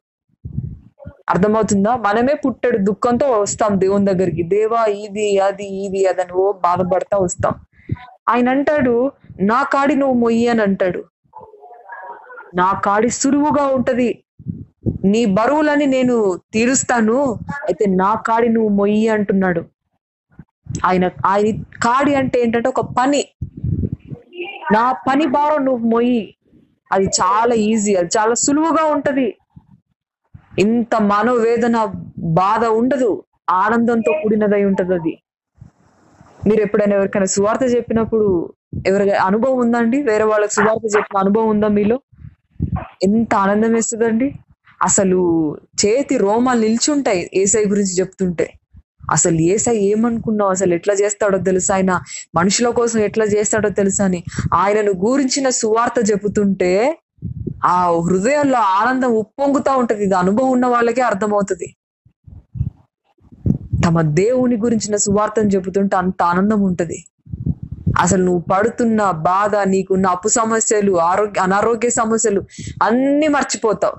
అర్థమవుతుందా? 1.29 1.95
మనమే 1.95 2.33
పుట్టడు 2.33 2.77
దుఃఖంతో 2.77 3.31
వస్తాం 3.31 3.79
దేవుని 3.81 4.05
దగ్గరికి. 4.05 4.43
దేవా 4.43 4.85
ఇది 4.85 5.39
అది 5.39 5.65
ఇది 5.65 6.05
అదని 6.05 6.33
ఓ 6.33 6.51
బాధపడతా 6.51 7.17
వస్తాం. 7.17 7.53
ఆయన 8.29 8.49
అంటాడు 8.49 9.11
నా 9.41 9.63
కాడి 9.63 9.95
నువ్వు 9.95 10.15
మొయ్యి 10.15 10.47
అని 10.47 10.61
అంటాడు. 10.61 11.03
నా 12.55 12.81
కాడి 12.85 13.09
సులువుగా 13.09 13.65
ఉంటది. 13.65 14.23
నీ 15.05 15.21
బరువులని 15.37 15.85
నేను 15.87 16.15
తీరుస్తాను 16.53 17.17
అయితే 17.65 17.85
నా 17.95 18.11
కాడి 18.27 18.49
నువ్వు 18.49 18.71
మొయ్యి 18.75 19.07
అంటున్నాడు. 19.07 19.61
ఆయన 20.85 21.05
ఆయన 21.25 21.49
కాడి 21.85 22.13
అంటే 22.15 22.37
ఏంటంటే 22.41 22.69
ఒక 22.69 22.81
పని. 22.97 23.21
నా 24.75 24.85
పని 25.07 25.25
భారం 25.27 25.65
నువ్వు 25.65 25.85
మొయ్యి. 25.89 26.23
అది 26.91 27.07
చాలా 27.19 27.55
ఈజీ 27.67 27.93
అది 27.95 28.09
చాలా 28.17 28.33
సులువుగా 28.45 28.83
ఉంటది. 28.85 29.27
ఇంత 30.59 30.95
మనోవేదన 31.11 31.77
బాధ 32.39 32.65
ఉండదు. 32.79 33.11
ఆనందంతో 33.61 34.11
కూడినదై 34.21 34.63
ఉంటది 34.63 34.93
అది. 34.93 35.13
మీరు 36.47 36.61
ఎప్పుడైనా 36.61 36.95
ఎవరికైనా 36.95 37.29
సువార్త 37.35 37.63
చెప్పినప్పుడు 37.75 38.25
ఎవరికైనా 38.85 39.23
అనుభవం 39.23 39.59
ఉందండి 39.59 39.97
వేరే 40.01 40.23
వాళ్ళకి 40.23 40.53
సువార్త 40.53 40.85
చెప్పిన 40.95 41.17
అనుభవం 41.17 41.49
ఉందా 41.49 41.67
మీలో? 41.69 41.97
ఎంత 43.07 43.31
ఆనందం 43.35 43.71
వేస్తుందండి? 43.73 44.27
అసలు 44.81 45.19
చేతి 45.85 46.17
రోమాలు 46.17 46.59
నిల్చుంటాయి 46.59 47.29
ఏసై 47.33 47.65
గురించి 47.65 47.93
చెప్తుంటే. 47.99 48.53
అసలు 49.11 49.41
ఏసై 49.41 49.77
ఏమనుకున్నావు? 49.77 50.51
అసలు 50.51 50.73
ఎట్లా 50.73 50.93
చేస్తాడో 50.93 51.37
తెలుసా 51.37 51.75
ఆయన? 51.75 51.91
మనుషుల 52.35 52.69
కోసం 52.69 52.99
ఎట్లా 52.99 53.25
చేస్తాడో 53.25 53.69
తెలుసా 53.69 54.05
అని 54.05 54.23
ఆయనను 54.53 54.91
గురించిన 54.91 55.49
సువార్త 55.49 56.11
చెబుతుంటే 56.11 56.97
ఆ 57.65 57.77
హృదయంలో 58.09 58.57
ఆనందం 58.57 59.11
ఉప్పొంగుతా 59.13 59.75
ఉంటది. 59.75 60.03
ఇది 60.03 60.15
అనుభవం 60.15 60.51
ఉన్న 60.51 60.65
వాళ్ళకే 60.65 61.01
అర్థమవుతుంది. 61.01 61.67
తమ 63.85 64.01
దేవుని 64.01 64.55
గురించిన 64.55 64.95
సువార్తను 64.95 65.49
చెబుతుంటే 65.49 65.95
అంత 65.95 66.23
ఆనందం 66.23 66.61
ఉంటది. 66.61 66.97
అసలు 67.99 68.23
నువ్వు 68.23 68.43
పడుతున్న 68.51 69.11
బాధ 69.11 69.55
నీకున్న 69.55 70.07
అప్పు 70.07 70.27
సమస్యలు 70.27 70.99
ఆరోగ్య 71.01 71.41
అనారోగ్య 71.41 71.89
సమస్యలు 71.89 72.41
అన్ని 72.83 73.27
మర్చిపోతావు. 73.27 73.97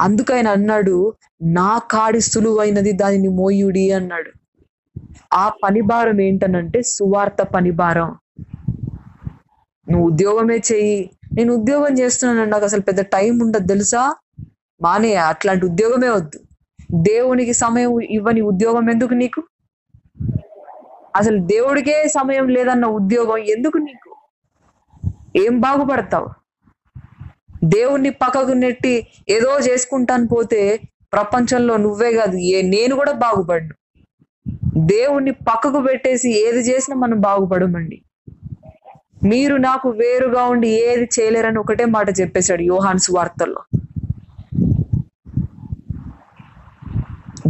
అందుకైనా 0.00 0.50
అన్నాడు 0.50 0.96
నా 1.56 1.78
కాడి 1.90 2.20
సులువైనది 2.20 2.92
దానిని 2.92 3.28
మోయుడి 3.38 3.92
అన్నాడు. 3.92 4.30
ఆ 5.34 5.44
పని 5.62 5.80
భారం 5.80 6.20
ఏంటనంటే 6.20 6.82
సువార్త 6.86 7.42
పనిభారం. 7.54 8.10
నువ్వు 9.86 10.06
ఉద్యోగమే 10.08 10.58
చెయ్యి 10.68 10.96
నేను 11.32 11.52
ఉద్యోగం 11.54 11.92
చేస్తున్నాను. 11.98 12.44
నాకు 12.44 12.64
అసలు 12.64 12.80
పెద్ద 12.80 13.00
టైం 13.00 13.42
ఉండదు 13.42 13.66
తెలుసా? 13.66 14.02
మానే 14.80 15.14
అట్లాంటి 15.24 15.66
ఉద్యోగమే 15.66 16.08
వద్దు. 16.08 16.38
దేవునికి 17.08 17.52
సమయం 17.54 18.00
ఇవ్వని 18.10 18.40
ఉద్యోగం 18.42 18.90
ఎందుకు 18.90 19.14
నీకు? 19.14 19.40
అసలు 21.16 21.38
దేవుడికే 21.46 22.08
సమయం 22.08 22.48
లేదన్న 22.48 22.86
ఉద్యోగం 22.98 23.38
ఎందుకు 23.54 23.78
నీకు? 23.78 24.10
ఏం 25.36 25.60
బాగుపడతావు? 25.60 26.28
దేవుణ్ణి 27.64 28.10
పక్కకు 28.10 28.52
నెట్టి 28.52 28.94
ఏదో 29.28 29.58
చేసుకుంటాను 29.58 30.26
పోతే 30.28 30.62
ప్రపంచంలో 31.12 31.76
నువ్వే 31.76 32.10
కాదు 32.12 32.36
ఏ 32.36 32.62
నేను 32.62 32.94
కూడా 32.94 33.12
బాగుపడ్ను. 33.12 33.74
దేవుణ్ణి 34.92 35.30
పక్కకు 35.48 35.80
పెట్టేసి 35.80 36.30
ఏది 36.46 36.60
చేసినా 36.70 36.96
మనం 36.96 37.18
బాగుపడమండి. 37.20 38.02
మీరు 39.24 39.56
నాకు 39.56 39.88
వేరుగా 39.88 40.42
ఉండి 40.46 40.68
ఏది 40.88 41.06
చేయలేరని 41.16 41.58
ఒకటే 41.58 41.84
మాట 41.84 42.08
చెప్పేశాడు 42.20 42.62
యోహాన్స్ 42.62 43.10
వార్తల్లో 43.16 43.62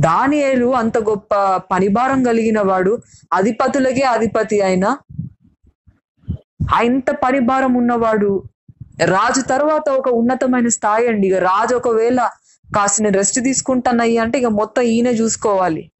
దానియేలు 0.06 0.68
అంత 0.74 0.98
గొప్ప 0.98 1.34
పనిభారం 1.72 2.22
కలిగిన 2.22 2.60
వాడు 2.60 2.92
అధిపతులకే 3.32 4.02
అధిపతి 4.02 4.60
అయినా 4.60 4.90
ఇంత 6.86 7.10
పనిభారం 7.10 7.74
ఉన్నవాడు 7.74 8.30
రాజు 9.04 9.40
తర్వాత 9.42 9.90
ఒక 9.90 10.08
ఉన్నతమైన 10.08 10.68
స్థాయి 10.68 11.08
అండి. 11.08 11.26
ఇక 11.26 11.34
రాజు 11.34 11.74
ఒకవేళ 11.74 12.28
కాసిన 12.74 13.08
రెస్ట్ 13.08 13.40
తీసుకుంటానయ్యి 13.40 14.18
అంటే 14.18 14.38
ఇక 14.38 14.46
మొత్తం 14.46 14.82
ఈయన 14.82 15.06
చూసుకోవాలి. 15.06 15.90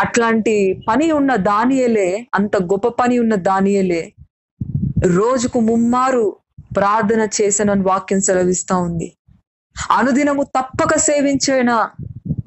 అట్లాంటి 0.00 0.82
పని 0.88 1.12
ఉన్న 1.12 1.36
దానియలే 1.36 2.26
అంత 2.34 2.56
గొప్ప 2.56 2.88
పని 2.88 3.18
ఉన్న 3.18 3.34
దానియలే 3.34 4.14
రోజుకు 5.06 5.60
ముమ్మారు 5.60 6.36
ప్రార్థన 6.76 7.28
చేసనని 7.40 7.82
వాక్యం 7.82 8.20
సెలవిస్తా 8.20 8.76
ఉంది. 8.76 9.16
అనుదినము 9.90 10.42
తప్పక 10.42 10.96
సేవించిన 10.96 11.88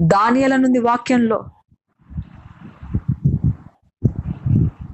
దానియలనుంది 0.01 0.79
వాక్యంలో? 0.79 1.45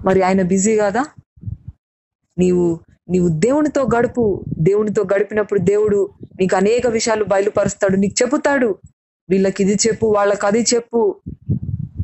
మరి 0.06 0.22
ఆయన 0.22 0.42
బిజీ 0.42 0.78
కదా? 0.78 1.06
నీవు 2.38 2.80
నీవు 3.10 3.28
దేవునితో 3.28 3.88
గడుపు. 3.98 4.44
దేవునితో 4.60 5.06
గడిపినప్పుడు 5.16 5.60
దేవుడు 5.60 6.10
నీకు 6.40 6.56
అనేక 6.56 6.88
విషయాలు 6.88 7.24
బయలుపరుస్తాడు. 7.24 7.96
నీకు 7.96 8.24
చెబుతాడు. 8.24 8.76
వీళ్ళకి 9.30 9.64
ఇది 9.64 9.74
చెప్పు 9.74 10.08
వాళ్ళకి 10.08 10.46
అది 10.46 10.62
చెప్పు. 10.62 11.16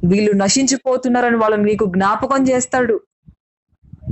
వీళ్ళు 0.06 0.32
నశించిపోతున్నారని 0.32 1.38
వాళ్ళని 1.38 1.64
నీకు 1.64 1.86
జ్ఞాపకం 1.86 2.44
చేస్తాడు. 2.50 3.02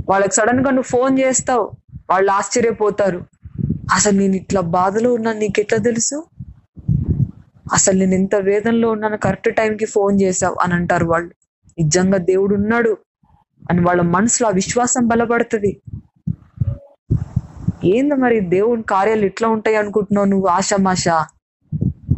వాళ్ళకి 0.08 0.34
సడన్గా 0.34 0.70
నువ్వు 0.70 0.82
ఫోన్ 0.82 1.18
చేస్తావు. 1.18 1.70
వాళ్ళు 2.10 2.30
ఆశ్చర్యపోతారు. 2.30 3.22
అసలు 3.94 4.18
నేను 4.18 4.36
ఇట్లా 4.36 4.60
బాధలో 4.60 5.14
ఉన్నాను. 5.14 5.38
నీకు 5.38 5.60
ఎట్లా 5.60 5.78
తెలుసు? 5.78 6.24
అసలు 7.72 7.98
నేను 7.98 8.14
ఎంత 8.14 8.34
వేదనలో 8.34 8.90
ఉన్నాను. 8.90 9.16
కరెక్ట్ 9.16 9.56
టైంకి 9.56 9.84
ఫోన్ 9.84 10.22
చేసావు 10.22 10.56
అని 10.62 10.74
అంటారు 10.74 11.06
వాళ్ళు. 11.06 11.30
నిజంగా 11.78 12.18
దేవుడు 12.18 12.54
ఉన్నాడు 12.54 12.96
అని 13.70 13.80
వాళ్ళ 13.80 14.02
మనసులో 14.02 14.48
ఆ 14.48 14.52
విశ్వాసం 14.52 15.06
బలపడుతుంది. 15.06 15.80
ఏంది 17.84 18.14
మరి 18.14 18.40
దేవుని 18.40 18.82
కార్యాలు 18.82 19.26
ఇట్లా 19.26 19.48
ఉంటాయి 19.48 19.76
అనుకుంటున్నావు 19.76 20.26
నువ్వు? 20.26 20.46
ఆశమాష 20.48 21.08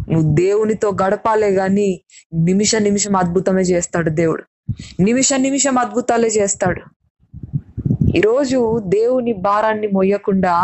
నువ్వు 0.09 0.35
దేవునితో 0.35 0.97
గడపాలే 1.03 1.51
గాని 1.51 2.01
నిమిష 2.35 2.77
నిమిషం 2.77 3.17
అద్భుతమే 3.17 3.63
చేస్తాడు 3.63 4.11
దేవుడు. 4.11 4.45
నిమిష 5.01 5.33
నిమిషం 5.37 5.79
అద్భుతాలే 5.79 6.29
చేస్తాడు. 6.29 6.83
ఈరోజు 8.17 8.59
దేవుని 8.87 9.33
భారాన్ని 9.33 9.87
మొయ్యకుండా 9.87 10.55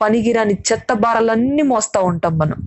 పనికిరాని 0.00 0.54
చెత్త 0.72 0.92
భారాలన్నీ 0.92 1.62
మోస్తా 1.62 2.00
ఉంటాం 2.00 2.38
మనం. 2.38 2.58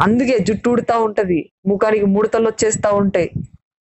అందుకే 0.00 0.38
జుట్టు 0.38 0.70
ఉడుతా 0.70 0.98
ఉంటది 0.98 1.50
ముఖానికి 1.66 2.06
ముడతలు 2.06 2.48
వచ్చేస్తా 2.48 2.90
ఉంటాయి. 2.90 3.30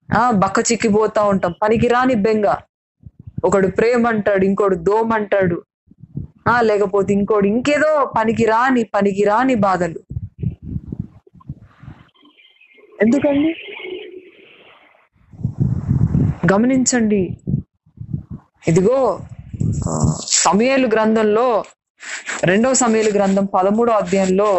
ఆ 0.10 0.32
బక్క 0.32 0.72
చిక్కిపోతా 0.72 1.24
ఉంటాం. 1.24 1.54
పనికిరాని 1.62 2.16
బెంగ. 2.16 2.46
ఒకడు 3.46 3.68
ప్రేమ 3.68 4.08
అంటాడు 4.08 4.46
ఇంకోడు 4.46 4.76
దోమ 4.76 5.14
అంటాడు 5.14 5.58
ఆ 6.48 6.62
లేకపోతే 6.62 7.14
ఇంకోటి 7.14 7.48
ఇంకేదో 7.48 7.92
పనికి 8.18 8.46
రాని 8.46 8.84
పనికి 8.96 9.24
రాని 9.24 9.56
బాధలు. 9.60 10.00
ఎందుకండి? 13.00 13.50
గమనించండి. 16.52 17.22
ఇదిగో 18.68 19.00
సమయలు 20.44 20.88
గ్రంథంలో 20.88 21.48
రెండవ 22.44 22.74
సమయలు 22.74 23.10
గ్రంథం 23.10 23.46
పదమూడో 23.54 23.94
అధ్యాయంలో 23.94 24.50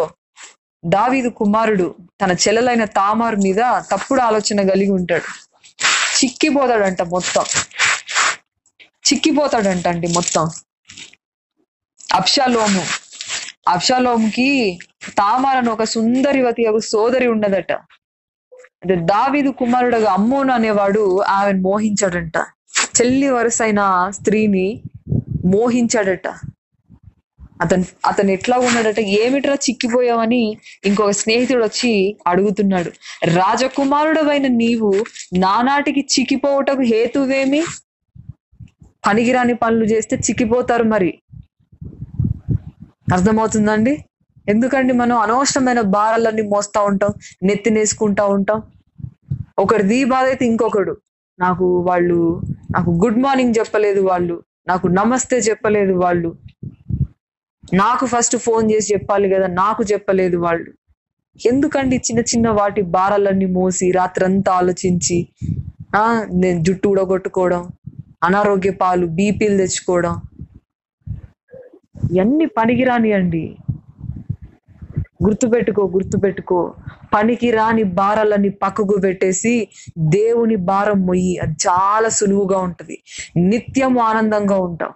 దావీదు 0.83 1.29
కుమారుడు 1.29 1.87
తన 2.21 2.31
చెల్లెలైన 2.43 2.85
తామారు 2.97 3.35
మీద 3.37 3.61
తప్పుడు 3.91 4.21
ఆలోచన 4.21 4.67
కలిగి 4.69 4.91
ఉంటాడు. 4.91 5.29
చిక్కిపోతాడంట 6.17 7.01
మొత్తం. 7.07 7.45
చిక్కిపోతాడంట 9.05 9.87
అండి 9.87 10.07
మొత్తం. 10.13 10.45
అప్షాలోము 12.15 12.83
అప్షాలోముకి 13.67 14.79
తామారను 15.17 15.71
ఒక 15.71 15.83
సుందరివతి 15.83 16.65
ఒక 16.65 16.79
సోదరి 16.79 17.27
ఉన్నదట. 17.27 17.71
అంటే 18.53 18.95
దావీదు 18.95 19.49
కుమారుడుగా 19.49 20.11
అమ్మోను 20.11 20.53
అనేవాడు 20.53 21.21
ఆమెను 21.21 21.61
మోహించాడంట. 21.61 22.37
చెల్లి 23.01 23.29
వరుసైన 23.29 24.07
స్త్రీని 24.09 24.81
మోహించాడట. 25.45 26.27
అతను 27.61 27.85
అతను 28.07 28.31
ఎట్లా 28.31 28.57
ఉన్నాడట 28.57 28.99
ఏమిట్రా 28.99 29.53
చిక్కిపోయావని 29.53 30.57
ఇంకొక 30.85 31.09
స్నేహితుడు 31.09 31.63
వచ్చి 31.63 32.17
అడుగుతున్నాడు. 32.27 32.91
రాజకుమారుడవైన 33.25 34.47
నీవు 34.47 34.93
నానాటికి 35.37 35.99
చిక్కిపోవటకు 35.99 36.81
హేతువేమి? 36.81 37.63
పనికిరాని 39.07 39.53
పనులు 39.53 39.85
చేస్తే 39.85 40.15
చిక్కిపోతారు 40.15 40.83
మరి. 40.83 41.19
అర్థమవుతుందండి? 43.13 44.03
ఎందుకండి 44.49 44.93
మనం 44.93 45.17
అనవసరమైన 45.17 45.81
భారాలన్నీ 45.81 46.41
మోస్తా 46.41 46.81
ఉంటాం 46.81 47.13
నెత్తినేసుకుంటా 47.43 48.25
ఉంటాం. 48.25 48.59
ఒకరిది 49.59 50.03
బాధ 50.03 50.25
అయితే 50.25 50.45
ఇంకొకడు. 50.45 50.97
నాకు 51.39 51.65
వాళ్ళు 51.79 52.17
నాకు 52.71 52.91
గుడ్ 52.91 53.17
మార్నింగ్ 53.17 53.53
చెప్పలేదు 53.59 54.01
వాళ్ళు 54.01 54.35
నాకు 54.67 54.87
నమస్తే 54.87 55.37
చెప్పలేదు 55.39 55.93
వాళ్ళు. 55.93 56.29
నాకు 57.73 58.05
ఫస్ట్ 58.05 58.37
ఫోన్ 58.37 58.71
చేసి 58.71 58.93
చెప్పాలి 58.93 59.29
కదా 59.29 59.47
నాకు 59.47 59.83
చెప్పలేదు 59.83 60.37
వాళ్ళు. 60.37 60.69
ఎందుకండి 61.45 61.95
చిన్న 61.97 62.19
చిన్న 62.21 62.49
వాటి 62.49 62.81
భారాలన్నీ 62.81 63.45
మోసి 63.45 63.91
రాత్రంతా 63.91 64.53
ఆలోచించి 64.53 65.17
ఆ 65.95 66.25
నేను 66.31 66.59
జుట్టు 66.63 66.87
ఊడగొట్టుకోవడం 66.87 67.61
అనారోగ్య 68.23 68.71
పాలు 68.71 69.05
బీపీలు 69.05 69.57
తెచ్చుకోవడం 69.57 70.15
ఇవన్నీ 72.15 72.45
పనికిరాని 72.45 73.13
అండి. 73.13 73.55
గుర్తుపెట్టుకో 75.25 75.87
గుర్తుపెట్టుకో. 75.87 76.73
పనికిరాని 77.13 77.83
భారాలని 77.83 78.49
పక్కకు 78.49 78.97
పెట్టేసి 79.03 79.67
దేవుని 79.97 80.55
భారం 80.55 81.05
మొయ్యి. 81.05 81.37
అది 81.37 81.51
చాలా 81.51 82.09
సులువుగా 82.09 82.57
ఉంటుంది. 82.59 82.97
నిత్యము 83.37 83.99
ఆనందంగా 83.99 84.57
ఉంటాం 84.57 84.91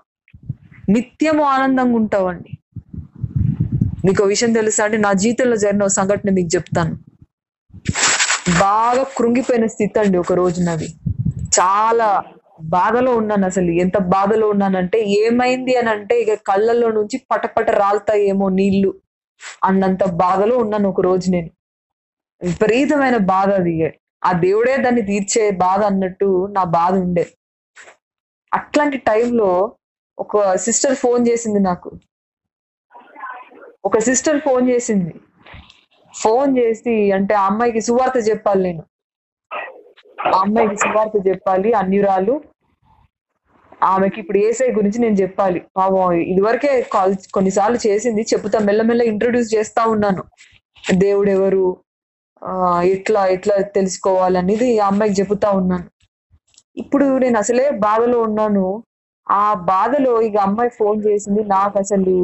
నిత్యము 0.90 1.44
ఆనందంగా 1.44 1.96
ఉంటావండి. 1.96 2.50
మీకు 4.06 4.24
విషయం 4.24 4.54
తెలుసా 4.54 4.84
అండి? 4.84 4.98
నా 4.98 5.14
జీవితంలో 5.14 5.56
జరిగిన 5.56 5.82
ఒక 5.84 5.90
సంఘటన 5.90 6.30
మీకు 6.30 6.56
చెప్తాను. 6.56 6.98
బాగా 8.60 9.06
కృంగిపోయిన 9.18 9.66
స్థితి 9.66 10.00
అండి 10.00 10.18
ఒక 10.18 10.34
రోజు 10.34 10.64
నాది 10.64 10.88
చాలా 11.60 12.24
బాధలో 12.60 13.16
ఉన్నాను 13.16 13.46
అసలు. 13.46 13.72
ఎంత 13.84 13.98
బాధలో 14.08 14.50
ఉన్నానంటే 14.50 15.00
ఏమైంది 15.20 15.76
అని 15.76 15.90
అంటే 15.90 16.22
ఇక 16.22 16.34
కళ్ళల్లో 16.48 16.92
నుంచి 16.92 17.18
పటపట 17.32 17.70
రాలుతాయేమో 17.72 18.50
నీళ్ళు 18.50 18.92
అన్నంత 19.64 20.04
బాధలో 20.16 20.58
ఉన్నాను 20.58 20.90
ఒక 20.90 21.02
రోజు 21.02 21.32
నేను. 21.32 21.50
విపరీతమైన 22.42 23.18
బాధ 23.26 23.50
అది 23.54 23.74
ఆ 24.26 24.32
దేవుడే 24.40 24.78
దాన్ని 24.78 25.02
తీర్చే 25.02 25.52
బాధ 25.52 25.84
అన్నట్టు 25.84 26.48
నా 26.52 26.64
బాధ 26.64 26.94
ఉండే. 26.98 27.26
అట్లాంటి 28.52 28.98
టైంలో 28.98 29.50
ఒక 30.18 30.56
సిస్టర్ 30.56 30.96
ఫోన్ 30.96 31.28
చేసింది 31.28 31.60
నాకు. 31.60 31.90
ఒక 33.86 33.98
సిస్టర్ 34.00 34.42
ఫోన్ 34.42 34.70
చేసింది. 34.70 35.14
ఫోన్ 36.14 36.58
చేసి 36.58 37.12
అంటే 37.12 37.34
ఆ 37.34 37.46
అమ్మాయికి 37.46 37.82
సువార్త 37.82 38.30
చెప్పాలి 38.30 38.64
నేను. 38.64 38.84
ఆ 40.26 40.40
అమ్మాయికి 40.40 40.78
సువార్త 40.84 41.18
చెప్పాలి 41.28 41.70
అన్యురాలు. 41.82 42.36
ఆమెకి 43.86 44.18
ఇప్పుడు 44.22 44.40
ఏసఐ 44.44 44.70
గురించి 44.76 45.00
నేను 45.00 45.18
చెప్పాలి. 45.22 45.60
పాపం 45.76 46.02
ఇదివరకే 46.32 46.72
కాల్ 46.94 47.14
కొన్నిసార్లు 47.36 47.80
చేసింది 47.86 48.22
చెప్తా 48.32 48.60
మెల్లమెల్ల 48.68 49.04
ఇంట్రొడ్యూస్ 49.12 49.54
చేస్తా 49.56 49.82
ఉన్నాను. 49.94 50.24
దేవుడు 51.02 51.32
ఎవరు 51.38 51.66
ఎట్లా 52.96 53.22
ఎట్లా 53.36 53.56
తెలుసుకోవాలనేది 53.78 54.68
ఆ 54.80 54.88
అమ్మాయికి 54.88 55.18
చెబుతా 55.20 55.50
ఉన్నాను. 55.60 55.86
ఇప్పుడు 56.78 57.06
నేను 57.24 57.38
అసలే 57.42 57.66
బాధలో 57.86 58.18
ఉన్నాను. 58.28 58.66
ఆ 59.28 59.44
బాధలో 59.70 60.14
ఇక 60.28 60.38
అమ్మాయి 60.46 60.72
ఫోన్ 60.78 61.00
చేసింది 61.06 61.42
నాకు 61.50 61.76
అసలు 61.84 62.16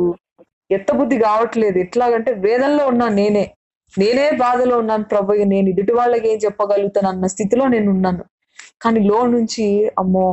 ఎత్తబుద్ధి 0.69 1.17
కావట్లేదు. 1.21 1.77
ఎట్లాగంటే 1.85 2.31
వేదనలో 2.43 2.83
ఉన్నాను 2.91 3.15
నేనే. 3.15 3.45
నేనే 3.93 4.25
బాధలో 4.41 4.75
ఉన్నాను 4.77 5.05
ప్రభు 5.11 5.37
నేను 5.53 5.67
ఎదుటి 5.73 5.93
వాళ్ళకి 5.99 6.27
ఏం 6.31 6.37
చెప్పగలుగుతాను 6.45 7.09
అన్న 7.11 7.27
స్థితిలో 7.33 7.63
నేను 7.75 7.89
ఉన్నాను. 7.95 8.23
కానీ 8.81 8.99
లో 9.09 9.19
నుంచి 9.35 9.65
అమ్మో 10.01 10.25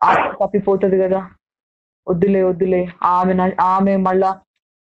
ఆత్మ 0.00 0.30
తప్పిపోతుంది 0.40 0.96
కదా. 1.04 1.20
వద్దులే 2.06 2.40
వద్దులే. 2.48 2.82
ఆమె 3.14 3.34
ఆమె 3.74 3.94
మళ్ళా 4.06 4.30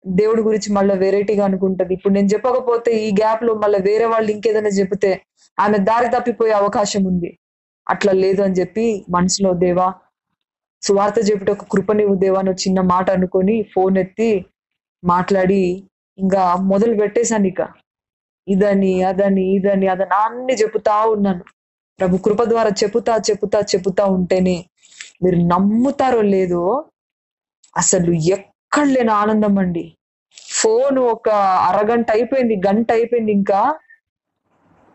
దేవుడి 0.05 0.41
గురించి 0.41 0.69
మళ్ళీ 0.77 0.93
వెరైటీగా 1.03 1.43
అనుకుంటది. 1.49 1.91
ఇప్పుడు 1.97 2.13
నేను 2.13 2.29
చెప్పకపోతే 2.33 2.91
ఈ 3.05 3.09
గ్యాప్లో 3.19 3.51
మళ్ళీ 3.63 3.79
వేరే 3.89 4.05
వాళ్ళు 4.13 4.29
ఇంకేదైనా 4.35 4.71
చెబితే 4.79 5.11
ఆమె 5.57 5.77
దారి 5.89 6.07
తప్పిపోయే 6.15 6.53
అవకాశం 6.61 7.03
ఉంది. 7.11 7.29
అట్లా 7.87 8.11
లేదు 8.23 8.41
అని 8.45 8.57
చెప్పి 8.59 8.85
మనసులో 9.15 9.51
దేవా 9.63 9.87
సువార్త 10.81 11.19
చెప్పుట 11.29 11.49
ఒక 11.49 11.65
కృపనివ్వు 11.73 12.15
దేవా 12.23 12.39
అని 12.43 12.53
చిన్న 12.63 12.79
మాట 12.91 13.07
అనుకొని 13.17 13.55
ఫోన్ 13.73 13.95
ఎత్తి 14.03 14.29
మాట్లాడి 15.03 15.61
ఇంకా 16.17 16.41
మొదలు 16.71 16.95
పెట్టేశాను 17.01 17.47
ఇక. 17.47 17.61
ఇదని 18.47 19.04
అదని 19.04 19.56
ఇదని 19.56 19.88
అదని 19.88 20.15
అన్ని 20.25 20.54
చెబుతా 20.54 21.01
ఉన్నాను. 21.06 21.43
ప్రభు 21.99 22.17
కృప 22.17 22.43
ద్వారా 22.43 22.69
చెబుతా 22.84 23.15
చెబుతా 23.30 23.60
చెబుతా 23.75 24.06
ఉంటేనే 24.06 24.65
మీరు 25.23 25.36
నమ్ముతారో 25.36 26.21
లేదో 26.21 26.63
అసలు 27.75 28.12
ఎక్కడ 28.12 28.86
లేని 28.86 29.12
ఆనందం 29.12 29.60
అండి. 29.60 29.84
ఫోన్ 30.51 30.99
ఒక 30.99 31.30
అరగంట 31.69 32.12
అయిపోయింది 32.12 32.56
గంట 32.67 32.91
అయిపోయింది 32.91 33.32
ఇంకా. 33.32 33.62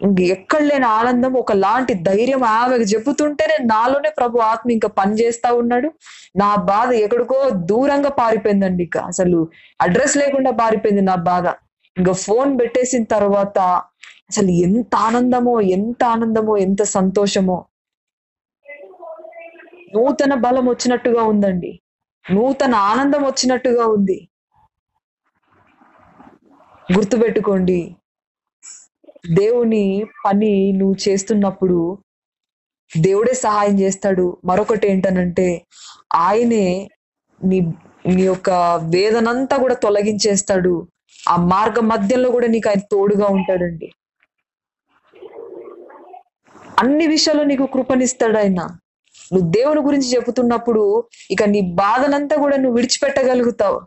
ఇంక 0.00 0.20
ఎక్కడ 0.20 0.60
లేని 0.60 0.86
ఆనందం 0.86 1.32
ఒక 1.32 1.52
లాంటి 1.52 1.94
ధైర్యం 1.94 2.44
ఆమెకు 2.44 2.82
చెబుతుంటేనే 2.82 3.56
నాలోనే 3.64 4.10
ప్రభు 4.10 4.38
ఆత్మ 4.38 4.70
ఇంకా 4.70 4.88
పనిచేస్తా 4.88 5.52
ఉన్నాడు. 5.52 5.88
నా 6.36 6.54
బాధ 6.54 6.92
ఎక్కడికో 6.92 7.38
దూరంగా 7.50 8.08
పారిపోయిందండి 8.08 8.84
ఇక. 8.84 8.98
అసలు 8.98 9.38
అడ్రస్ 9.80 10.16
లేకుండా 10.16 10.50
పారిపోయింది 10.50 11.00
నా 11.00 11.14
బాధ. 11.14 11.46
ఇంకా 11.96 12.12
ఫోన్ 12.12 12.58
పెట్టేసిన 12.60 13.04
తర్వాత 13.04 13.58
అసలు 14.30 14.50
ఎంత 14.50 14.96
ఆనందమో 14.96 15.60
ఎంత 15.60 16.04
ఆనందమో 16.04 16.56
ఎంత 16.56 16.82
సంతోషమో. 16.82 17.66
నూతన 19.94 20.34
బలం 20.34 20.68
వచ్చినట్టుగా 20.68 21.22
ఉందండి. 21.22 21.80
నూతన 22.32 22.74
ఆనందం 22.74 23.22
వచ్చినట్టుగా 23.22 23.86
ఉంది. 23.86 24.28
గుర్తుపెట్టుకోండి. 26.96 27.96
దేవుని 29.32 30.06
పని 30.26 30.72
నువ్వు 30.72 30.96
చేస్తున్నప్పుడు 31.08 31.98
దేవుడే 32.98 33.32
సహాయం 33.32 33.80
చేస్తాడు. 33.80 34.36
మరొకటి 34.44 34.88
ఏంటనంటే 34.88 35.66
ఆయనే 36.14 36.88
నీ 37.44 37.60
నీ 38.06 38.22
యొక్క 38.22 38.50
వేదనంతా 38.90 39.56
కూడా 39.56 39.74
తొలగించేస్తాడు. 39.74 40.88
ఆ 41.28 41.36
మార్గ 41.52 41.78
మధ్యలో 41.84 42.30
కూడా 42.30 42.46
నీకు 42.46 42.68
ఆయన 42.68 42.82
తోడుగా 42.92 43.26
ఉంటాడండి. 43.26 43.88
అన్ని 46.82 47.06
విషయాల్లో 47.06 47.44
నీకు 47.44 47.66
కృపనిస్తాడు 47.66 48.38
ఆయన. 48.38 48.60
నువ్వు 49.32 49.48
దేవుని 49.50 49.80
గురించి 49.80 50.08
చెబుతున్నప్పుడు 50.16 50.82
ఇక 51.30 51.42
నీ 51.44 51.60
బాధనంతా 51.74 52.36
కూడా 52.36 52.56
నువ్వు 52.56 52.76
విడిచిపెట్టగలుగుతావు. 52.76 53.78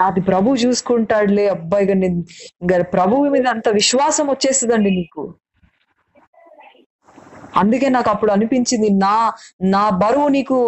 నాది 0.00 0.20
ప్రభు 0.20 0.56
చూసుకుంటాడులే 0.56 1.48
అబ్బాయి 1.48 1.84
ఇక 1.84 1.92
నేను 1.92 2.18
ఇంకా 2.62 2.76
ప్రభువు 2.96 3.28
మీద 3.28 3.46
అంత 3.46 3.68
విశ్వాసం 3.68 4.26
వచ్చేస్తుందండి 4.26 4.90
నీకు. 4.90 5.22
అందుకే 7.56 7.88
నాకు 7.88 8.10
అప్పుడు 8.10 8.32
అనిపించింది 8.32 8.88
నా 9.04 9.16
నా 9.74 9.84
బరువు 10.02 10.28
నీకు 10.28 10.58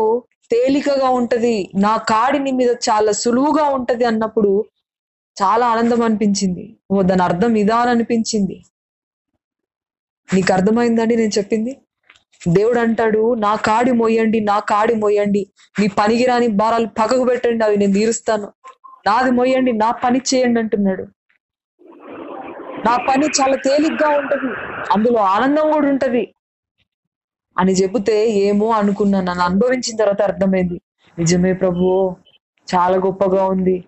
తేలికగా 0.50 1.08
ఉంటది 1.10 1.56
నా 1.74 1.96
కాడి 2.10 2.38
నీ 2.38 2.50
మీద 2.50 2.72
చాలా 2.88 3.12
సులువుగా 3.12 3.64
ఉంటది 3.68 4.04
అన్నప్పుడు 4.04 4.52
చాలా 5.42 5.66
ఆనందం 5.66 6.02
అనిపించింది. 6.02 6.64
ఓ 6.90 7.02
దాని 7.02 7.22
అర్థం 7.22 7.56
ఇదా 7.56 7.76
అని 7.76 7.90
అనిపించింది. 7.90 8.56
నీకు 10.28 10.52
అర్థమైందండి 10.52 11.16
నేను 11.16 11.32
చెప్పింది? 11.38 11.72
దేవుడు 12.48 12.78
అంటాడు 12.78 13.34
నా 13.34 13.56
కాడి 13.56 13.92
మోయండి 13.92 14.40
నా 14.40 14.58
కాడి 14.60 14.94
మోయండి 14.94 15.46
మీ 15.80 15.88
పనికిరాని 15.88 16.48
భారాలు 16.48 16.86
పక్కకు 16.86 17.24
పెట్టండి 17.24 17.64
అవి 17.64 17.76
నేను 17.76 17.92
తీరుస్తాను. 17.92 18.48
నాది 19.06 19.30
మోయండి 19.30 19.72
నా 19.72 19.90
పని 19.90 20.20
చేయండి 20.34 20.60
అంటున్నాడు. 20.60 21.04
నా 22.86 22.96
పని 23.08 23.26
చాలా 23.26 23.56
తేలిగ్గా 23.56 24.08
ఉంటది. 24.18 24.50
అందులో 24.92 25.20
ఆనందం 25.20 25.72
కూడా 25.72 25.88
ఉంటది. 25.88 26.32
అని 27.56 27.72
చెబితే 27.72 28.30
ఏమో 28.30 28.70
అనుకున్నాను 28.70 29.26
నన్ను 29.26 29.44
అనుభవించిన 29.44 29.96
తర్వాత 29.96 30.22
అర్థమైంది. 30.22 30.80
నిజమే 31.18 31.52
ప్రభు 31.52 32.16
చాలా 32.68 32.96
గొప్పగా 32.96 33.44
ఉంది. 33.44 33.84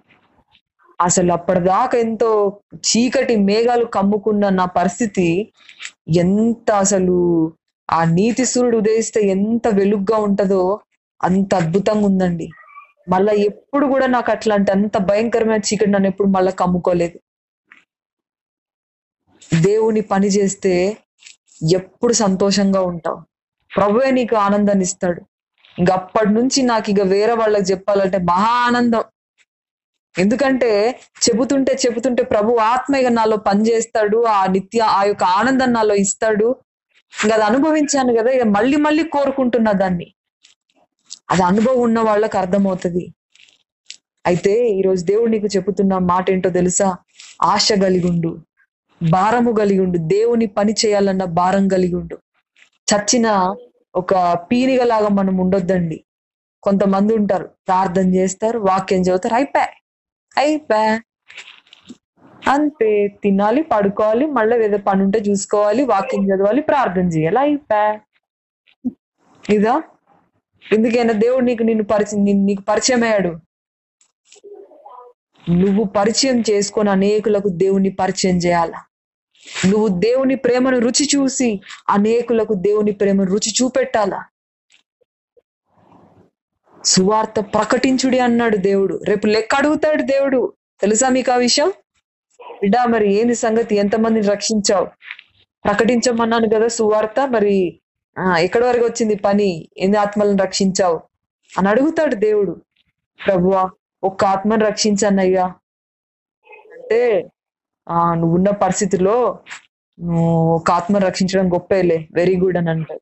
అసలు 1.00 1.30
అప్పటిదాకా 1.32 1.98
ఎంతో 1.98 2.30
చీకటి 2.88 3.34
మేఘాలు 3.48 3.84
కమ్ముకున్న 3.94 4.48
నా 4.50 4.66
పరిస్థితి 4.76 5.26
ఎంత 6.16 6.70
అసలు 6.82 7.16
ఆ 7.88 8.00
నీతి 8.10 8.44
సూర్యుడు 8.44 8.76
ఉదయిస్తే 8.76 9.20
ఎంత 9.28 9.68
వెలుగ్గా 9.78 10.16
ఉంటుందో 10.18 10.62
అంత 11.20 11.50
అద్భుతంగా 11.54 12.06
ఉందండి. 12.06 12.46
మళ్ళా 13.08 13.32
ఎప్పుడు 13.48 13.86
కూడా 13.86 14.06
నాకు 14.06 14.30
అట్లాంటి 14.30 14.70
అంత 14.70 14.96
భయంకరమైన 15.08 15.62
చీకటి 15.68 15.90
నన్ను 15.90 16.08
ఎప్పుడు 16.08 16.28
మళ్ళా 16.28 16.52
కమ్ముకోలేదు. 16.60 17.18
దేవుని 19.62 20.02
పని 20.12 20.28
చేస్తే 20.28 20.72
ఎప్పుడు 21.74 22.12
సంతోషంగా 22.22 22.80
ఉంటావు 22.82 23.18
ప్రభువే 23.70 24.10
నీకు 24.10 24.36
ఆనందాన్ని 24.36 24.84
ఇస్తాడు. 24.84 25.20
ఇంక 25.76 25.90
అప్పటి 25.92 26.30
నుంచి 26.32 26.60
నాకు 26.62 26.88
ఇక 26.90 27.02
వేరే 27.06 27.32
వాళ్ళకి 27.32 27.66
చెప్పాలంటే 27.72 28.18
మహా 28.30 28.52
ఆనందం. 28.66 29.04
ఎందుకంటే 30.18 31.00
చెబుతుంటే 31.24 31.78
చెబుతుంటే 31.86 32.22
ప్రభు 32.22 32.56
ఆత్మ 32.56 32.96
ఇక 32.96 33.06
నాలో 33.08 33.36
పనిచేస్తాడు 33.36 34.24
ఆ 34.24 34.46
నిత్య 34.46 34.80
ఆ 34.80 35.02
యొక్క 35.04 35.24
ఆనందం 35.24 35.72
నాలో 35.72 35.94
ఇస్తాడు. 35.94 36.48
ఇంకా 37.12 37.34
అది 37.34 37.44
అనుభవించాను 37.44 38.12
కదా 38.18 38.30
ఇక 38.30 38.42
మళ్ళీ 38.42 38.76
మళ్ళీ 38.76 39.02
కోరుకుంటున్నా 39.04 39.72
దాన్ని. 39.72 40.14
అది 41.30 41.42
అనుభవం 41.42 41.80
ఉన్న 41.80 42.00
వాళ్ళకి 42.00 42.38
అర్థమవుతుంది. 42.38 43.04
అయితే 44.26 44.68
ఈరోజు 44.68 45.04
దేవుడు 45.04 45.30
నీకు 45.30 45.46
చెబుతున్న 45.46 45.98
మాట 45.98 46.30
ఏంటో 46.30 46.50
తెలుసా? 46.50 46.96
ఆశ 47.42 47.72
కలిగుండు 47.72 48.30
భారము 49.02 49.52
కలిగుండు 49.52 49.98
దేవుని 49.98 50.46
పని 50.46 50.74
చేయాలన్న 50.86 51.24
భారం 51.24 51.68
కలిగుండు 51.68 52.16
చచ్చిన 52.88 53.26
ఒక 53.94 54.14
పీనిగలాగా 54.50 55.08
మనం 55.08 55.38
ఉండొద్దండి. 55.38 55.98
కొంతమంది 56.62 57.14
ఉంటారు 57.14 57.46
ప్రార్థన 57.68 58.08
చేస్తారు 58.14 58.58
వాక్యం 58.58 59.00
చదువుతారు 59.00 59.34
అయిపోయి 59.34 59.70
అయిపోయా 60.36 60.94
అంతే 62.52 62.90
తినాలి 63.22 63.62
పడుకోవాలి 63.72 64.26
మళ్ళీ 64.36 64.56
ఏదో 64.64 64.78
పని 64.86 65.02
ఉంటే 65.02 65.18
చూసుకోవాలి 65.20 65.82
వాకింగ్ 65.84 66.28
చదవాలి 66.30 66.62
ప్రార్థన 66.62 67.06
చేయాలి 67.16 67.38
అయిపోయా 67.38 67.90
ఇదా? 69.44 69.74
ఎందుకైనా 70.64 71.14
దేవుడు 71.24 71.44
నీకు 71.44 71.62
నిన్ను 71.62 71.84
పరిచయం 71.84 72.24
నీకు 72.48 72.62
పరిచయం 72.62 73.02
అయ్యాడు. 73.04 73.32
నువ్వు 75.44 75.84
పరిచయం 75.96 76.38
చేసుకొని 76.50 76.90
అనేకులకు 76.90 77.48
దేవుని 77.62 77.90
పరిచయం 78.00 78.36
చేయాల? 78.36 78.72
నువ్వు 79.64 79.88
దేవుని 80.00 80.36
ప్రేమను 80.36 80.78
రుచి 80.78 81.04
చూసి 81.14 81.48
అనేకులకు 81.88 82.54
దేవుని 82.66 82.92
ప్రేమను 82.92 83.30
రుచి 83.34 83.50
చూపెట్టాలా? 83.58 84.20
సువార్త 86.84 87.40
ప్రకటించుడి 87.40 88.18
అన్నాడు 88.18 88.56
దేవుడు. 88.56 89.00
రేపు 89.04 89.26
లెక్క 89.26 89.54
అడుగుతాడు 89.54 90.02
దేవుడు. 90.02 90.52
తెలుసా 90.80 91.08
మీకు 91.08 91.32
ఆ 91.32 91.36
విషయం? 91.36 91.72
బిడ్డా 92.60 92.84
మరి 92.84 93.12
ఏంది 93.12 93.34
సంగతి? 93.34 93.76
ఎంతమందిని 93.76 94.26
రక్షించావు? 94.26 94.86
ప్రకటించమన్నాను 95.64 96.48
కదా 96.54 96.68
సువార్త. 96.68 97.28
మరి 97.28 97.80
ఆ 98.18 98.38
ఎక్కడి 98.38 98.64
వరకు 98.64 98.84
వచ్చింది 98.84 99.14
పని? 99.14 99.68
ఎన్ని 99.76 99.98
ఆత్మలను 99.98 100.36
రక్షించావు? 100.36 101.00
అని 101.58 101.68
అడుగుతాడు 101.68 102.14
దేవుడు. 102.14 102.62
ప్రభువా 103.26 103.70
ఒక్క 104.04 104.24
ఆత్మను 104.24 104.66
రక్షించానయ్యా 104.66 105.46
అంటే 106.72 107.28
ఆ 107.88 108.14
నువ్వు 108.14 108.36
ఉన్న 108.36 108.50
పరిస్థితిలో 108.50 109.38
నువ్వు 110.00 110.54
ఒక 110.54 110.70
ఆత్మను 110.70 111.06
రక్షించడం 111.06 111.52
గొప్పలే. 111.52 112.08
వెరీ 112.12 112.36
గుడ్ 112.36 112.56
అని 112.56 112.70
అంటాడు. 112.70 113.00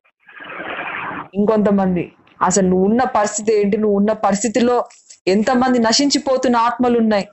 ఇంకొంతమంది. 1.33 2.11
అసలు 2.41 2.67
నువ్వు 2.67 2.85
ఉన్న 2.85 3.03
పరిస్థితి 3.03 3.59
ఏంటి? 3.59 3.77
నువ్వు 3.77 3.97
ఉన్న 3.97 4.11
పరిస్థితిలో 4.11 4.85
ఎంతమంది 5.27 5.79
నశించిపోతున్న 5.79 6.57
ఆత్మలు 6.57 6.99
ఉన్నాయి 6.99 7.27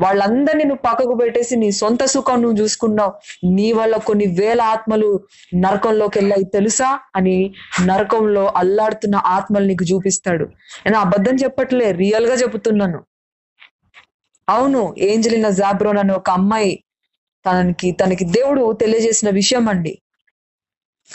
వాళ్ళందరినీ 0.00 0.64
నువ్వు 0.64 0.82
పక్కకు 0.82 1.14
పెట్టేసి 1.14 1.56
నీ 1.56 1.70
సొంత 1.72 2.04
సుఖం 2.04 2.42
నువ్వు 2.42 2.58
చూసుకున్నావు. 2.58 3.12
నీ 3.44 3.72
వల్ల 3.72 3.96
కొన్ని 3.96 4.26
వేల 4.26 4.62
ఆత్మలు 4.62 5.20
నరకంలోకి 5.54 6.18
వెళ్ళాయి 6.18 6.44
తెలుసా? 6.44 7.00
అని 7.16 7.54
నరకంలో 7.86 8.52
అల్లాడుతున్న 8.56 9.16
ఆత్మలు 9.16 9.64
నీకు 9.64 9.84
చూపిస్తాడు. 9.84 10.44
నేను 10.86 10.98
అబద్ధం 10.98 11.34
చెప్పట్లే 11.34 11.92
రియల్గా 11.92 12.34
చెబుతున్నాను. 12.34 13.00
అవును 14.48 14.94
ఏంజలినా 14.98 15.50
జాబ్రోన్ 15.50 15.98
అనే 15.98 16.14
ఒక 16.14 16.30
అమ్మాయి 16.30 16.72
తనకి 17.46 17.92
తనకి 17.92 18.24
దేవుడు 18.24 18.72
తెలియజేసిన 18.72 19.30
విషయం 19.30 19.68
అండి. 19.68 19.98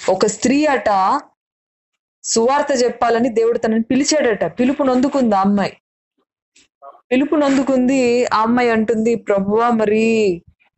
ఒక 0.10 0.26
స్త్రీ 0.26 0.66
అట 0.66 0.90
సువార్త 2.28 2.72
చెప్పాలని 2.82 3.30
దేవుడు 3.34 3.60
తనని 3.60 3.86
పిలిచాడట. 3.86 4.44
పిలుపు 4.58 4.84
నొందుకుంది 4.84 5.36
ఆ 5.36 5.44
అమ్మాయి. 5.44 5.74
పిలుపు 7.12 7.36
నొందుకుంది 7.36 8.00
ఆ 8.30 8.42
అమ్మాయి 8.42 8.70
అంటుంది 8.76 9.12
ప్రభువా 9.28 9.68
మరి 9.80 10.06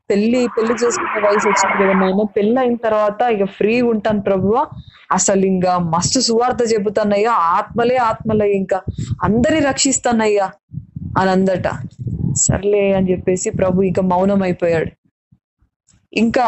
పెళ్ళి 0.10 0.42
పెళ్ళి 0.56 0.74
చేసుకునే 0.76 1.20
వయసు 1.26 1.48
వచ్చింది 1.50 1.76
కదా 1.80 1.94
నాయన. 1.96 2.22
పెళ్ళి 2.36 2.58
అయిన 2.60 2.76
తర్వాత 2.80 3.22
ఇక 3.36 3.46
ఫ్రీ 3.58 3.74
ఉంటాను 3.92 4.22
ప్రభువా. 4.22 4.62
అసలు 5.18 5.44
ఇంకా 5.46 5.72
మస్తు 5.94 6.20
సువార్త 6.22 6.62
చెబుతానయ్యా. 6.72 7.34
ఆత్మలే 7.56 7.98
ఆత్మలే 8.10 8.48
ఇంకా. 8.54 8.80
అందరినీ 9.26 9.62
రక్షిస్తానయ్యా 9.68 10.48
అని 11.18 11.32
అందట. 11.36 11.68
సర్లే 12.44 12.84
అని 12.94 13.10
చెప్పేసి 13.12 13.50
ప్రభు 13.60 13.86
ఇంకా 13.90 14.02
మౌనం 14.12 14.42
అయిపోయాడు. 14.44 14.92
ఇంకా 16.14 16.48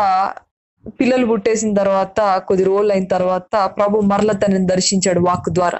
పిల్లలు 0.89 1.25
పుట్టేసిన 1.25 1.73
తర్వాత 1.73 2.37
కొద్ది 2.37 2.63
రోజులు 2.63 2.91
అయిన 2.91 3.05
తర్వాత 3.05 3.55
ప్రభు 3.77 3.99
మరల 3.99 4.31
తనని 4.31 4.67
దర్శించాడు 4.67 5.19
వాక్ 5.19 5.49
ద్వారా. 5.49 5.79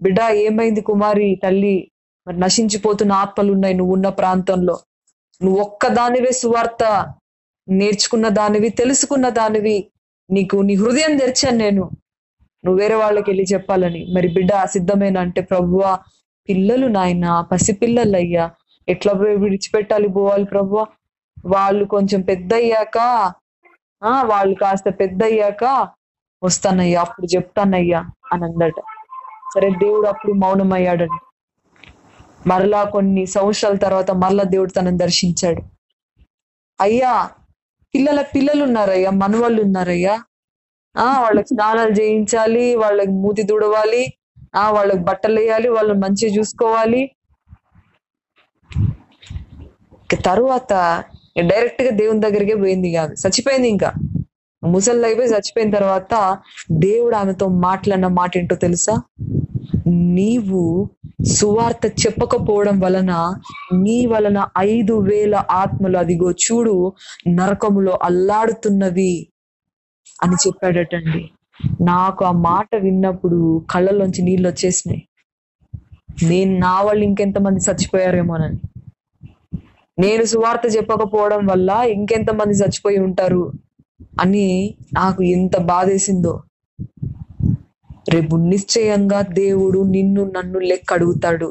బిడ్డ 0.00 0.18
ఏమైంది 0.32 0.80
కుమారి 0.80 1.40
తల్లి? 1.44 1.90
మరి 2.26 2.38
నశించిపోతున్న 2.40 3.12
ఆత్మలు 3.12 3.52
ఉన్నాయి 3.52 3.74
నువ్వు 3.74 3.94
ఉన్న 3.94 4.08
ప్రాంతంలో. 4.08 4.78
నువ్వు 5.42 5.60
ఒక్కదానివే 5.60 6.32
సువార్త 6.32 7.14
నేర్చుకున్న 7.68 8.28
దానివి 8.28 8.68
తెలుసుకున్న 8.68 9.28
దానివి. 9.28 9.90
నీకు 10.30 10.56
నీ 10.56 10.74
హృదయం 10.74 11.16
తెరిచాను 11.16 11.56
నేను. 11.56 11.90
నువ్వు 12.64 12.82
వేరే 12.82 12.94
వాళ్ళకి 12.94 13.30
వెళ్ళి 13.30 13.44
చెప్పాలని. 13.54 14.06
మరి 14.14 14.28
బిడ్డ 14.28 14.50
సిద్ధమేనా? 14.64 15.20
అంటే 15.20 15.40
ప్రభువా 15.40 15.98
పిల్లలు 16.48 16.86
నాయన 16.86 17.40
పసిపిల్లలు 17.40 18.16
అయ్యా 18.16 18.50
ఎట్లా 18.88 19.12
పోయి 19.12 19.36
విడిచిపెట్టాలి 19.36 20.08
పోవాలి 20.08 20.44
ప్రభువా? 20.44 20.86
వాళ్ళు 21.46 21.84
కొంచెం 21.84 22.20
పెద్ద 22.20 22.54
అయ్యాక 22.54 22.98
ఆ 24.02 24.14
వాళ్ళు 24.22 24.54
కాస్త 24.54 24.88
పెద్ద 25.00 25.20
అయ్యాక 25.24 25.62
వస్తానయ్యా 26.42 27.00
అప్పుడు 27.04 27.26
చెప్తానయ్యా 27.34 28.00
అని 28.32 28.44
అందట. 28.44 28.76
సరే 29.54 29.68
దేవుడు 29.82 30.06
అప్పుడు 30.12 30.32
మౌనం 30.42 30.72
అయ్యాడండి 30.72 31.20
మరలా 32.46 32.80
కొన్ని 32.94 33.22
సంవత్సరాల 33.34 33.76
తర్వాత 33.84 34.10
మరలా 34.22 34.44
దేవుడు 34.52 34.72
తనని 34.72 34.98
దర్శించాడు. 34.98 35.62
అయ్యా 36.78 37.12
పిల్లల 37.94 38.20
పిల్లలు 38.34 38.62
ఉన్నారయ్యా 38.64 39.10
మనవాళ్ళు 39.20 39.60
ఉన్నారయ్యా. 39.62 40.14
ఆ 40.94 41.08
వాళ్ళకి 41.22 41.50
స్నానాలు 41.50 41.92
చేయించాలి 41.98 42.64
వాళ్ళకి 42.82 43.14
మూతి 43.22 43.42
దూడవాలి 43.50 44.02
ఆ 44.54 44.64
వాళ్ళకి 44.70 45.02
బట్టలు 45.08 45.38
వేయాలి 45.40 45.68
వాళ్ళని 45.68 46.00
మంచిగా 46.04 46.32
చూసుకోవాలి. 46.36 47.02
తరువాత 50.24 50.72
డైరెక్ట్గా 51.40 51.90
దేవుని 51.90 52.20
దగ్గరికే 52.20 52.54
పోయింది 52.54 52.88
ఇంకా 52.88 53.04
చచ్చిపోయింది 53.04 53.68
ఇంకా. 53.68 53.92
ముసలి 54.64 55.04
అయిపోయి 55.04 55.28
చచ్చిపోయిన 55.28 55.70
తర్వాత 55.70 56.38
దేవుడు 56.70 57.16
ఆమెతో 57.16 57.48
మాట్లాడిన 57.48 58.06
మాట 58.06 58.38
ఏంటో 58.38 58.56
తెలుసా? 58.56 59.02
నీవు 59.86 60.90
సువార్త 61.24 61.86
చెప్పకపోవడం 61.86 62.80
వలన 62.80 63.34
నీ 63.74 64.06
వలన 64.06 64.48
ఐదు 64.58 64.98
వేల 64.98 65.44
ఆత్మలు 65.50 65.98
అదిగో 65.98 66.30
చూడు 66.30 66.92
నరకములో 67.28 67.98
అల్లాడుతున్నవి 68.02 69.28
అని 70.22 70.34
చెప్పాడటండి. 70.46 71.30
నాకు 71.84 72.24
ఆ 72.24 72.32
మాట 72.32 72.76
విన్నప్పుడు 72.76 73.66
కళ్ళలోంచి 73.70 74.22
నీళ్ళు 74.22 74.48
వచ్చేసినాయి. 74.48 75.08
నేను 76.22 76.58
నా 76.58 76.80
వాళ్ళు 76.80 77.04
ఇంకెంతమంది 77.04 77.70
చచ్చిపోయారేమోనని. 77.70 78.58
నేను 79.98 80.24
సువార్త 80.24 80.66
చెప్పకపోవడం 80.76 81.46
వల్ల 81.46 81.70
ఇంకెంతమంది 81.88 82.54
చచ్చిపోయి 82.54 82.98
ఉంటారు 82.98 83.44
అని 84.20 84.46
నాకు 84.94 85.22
ఎంత 85.36 85.56
బాధేసిందో 85.72 86.34
రేపు 88.10 88.34
నిశ్చయంగా 88.36 89.20
దేవుడు 89.22 89.80
నిన్ను 89.94 90.22
నన్ను 90.36 90.58
లెక్క 90.58 90.92
అడుగుతాడు. 90.92 91.48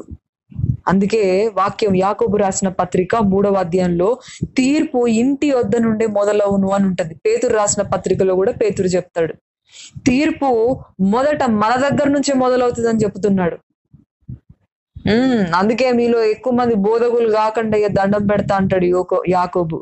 అందుకే 0.88 1.22
వాక్యం 1.54 1.94
యాకోబు 1.96 2.36
రాసిన 2.36 2.68
పత్రిక 2.80 3.16
మూడవ 3.32 3.56
అధ్యాయంలో 3.56 4.08
తీర్పు 4.56 5.06
ఇంటి 5.22 5.48
వద్ద 5.50 5.76
నుండే 5.76 6.06
మొదలవును 6.18 6.68
అని 6.68 6.86
ఉంటుంది. 6.86 7.14
పేతురు 7.26 7.54
రాసిన 7.54 7.82
పత్రికలో 7.94 8.34
కూడా 8.34 8.52
పేతురు 8.52 8.86
చెప్తాడు. 8.86 9.34
తీర్పు 10.06 10.48
మొదట 11.00 11.42
మన 11.62 11.72
దగ్గర 11.86 12.08
నుంచే 12.08 12.34
మొదలవుతుంది 12.34 12.88
అని 12.88 13.02
చెప్తున్నాడు. 13.04 13.56
అందుకే 15.56 15.88
మీలో 15.98 16.20
ఎక్కువ 16.34 16.52
మంది 16.60 16.74
బోధకులు 16.86 17.28
కాకుండా 17.32 17.76
ఇక 17.80 17.88
దండం 17.98 18.22
పెడతా 18.30 18.54
అంటాడు 18.60 18.86
యోకో 18.94 19.18
యాకోబు. 19.34 19.78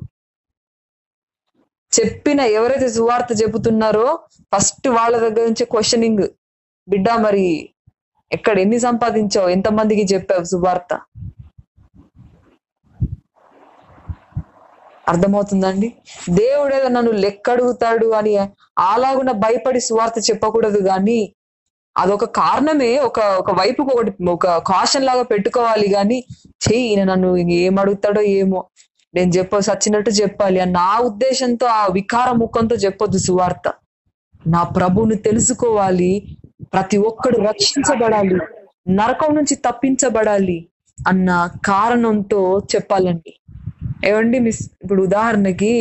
చెప్పిన 1.93 2.41
ఎవరైతే 2.59 2.89
సువార్త 2.97 3.33
చెబుతున్నారో 3.43 4.07
ఫస్ట్ 4.53 4.89
వాళ్ళ 4.89 5.15
దగ్గర 5.19 5.45
నుంచి 5.51 5.65
క్వశ్చనింగ్ 5.75 6.25
బిడ్డ 6.89 7.09
మరి 7.27 7.45
ఎక్కడ 8.31 8.57
ఎన్ని 8.59 8.79
సంపాదించావు? 8.89 9.49
ఎంతమందికి 9.57 10.05
చెప్పావు 10.15 10.45
సువార్త? 10.53 10.93
అర్థమవుతుందండి? 15.13 15.89
దేవుడేదో 16.41 16.89
నన్ను 16.89 17.13
లెక్కడుగుతాడు 17.25 18.07
అని 18.19 18.33
అలాగున 18.91 19.31
భయపడి 19.45 19.81
సువార్త 19.89 20.19
చెప్పకూడదు 20.29 20.81
కానీ 20.91 21.19
అదొక 21.97 22.25
కారణమే 22.25 22.99
ఒక 22.99 23.21
ఒక 23.21 23.51
వైపుకు 23.51 23.91
ఒకటి 23.95 24.13
ఒక 24.31 24.47
కాషన్ 24.59 25.07
లాగా 25.07 25.23
పెట్టుకోవాలి 25.23 25.89
కానీ 25.89 26.25
చెయ్యి 26.65 26.87
ఈయన 26.89 27.05
నన్ను 27.05 27.37
ఏం 27.37 27.79
అడుగుతాడో 27.79 28.21
ఏమో. 28.21 28.61
నేను 29.15 29.31
చెప్ప 29.31 29.59
సచ్చినట్టు 29.59 30.11
చెప్పాలి 30.11 30.61
అని 30.61 30.73
నా 30.73 30.99
ఉద్దేశంతో 31.01 31.67
ఆ 31.67 31.87
వికార 31.93 32.33
ముఖంతో 32.33 32.77
చెప్పొద్దు 32.77 33.19
సువార్త. 33.19 33.67
నా 34.47 34.63
ప్రభువుని 34.63 35.17
తెలుసుకోవాలి. 35.17 36.13
ప్రతి 36.73 36.97
ఒక్కడు 36.97 37.39
రక్షించబడాలి. 37.39 38.39
నరకం 38.89 39.35
నుంచి 39.35 39.55
తప్పించబడాలి 39.55 40.59
అన్న 40.99 41.31
కారణంతో 41.67 42.41
చెప్పాలండి. 42.75 43.33
ఏమండి 44.05 44.39
మీ 44.39 44.51
ఇప్పుడు 44.83 45.03
ఉదాహరణకి 45.03 45.73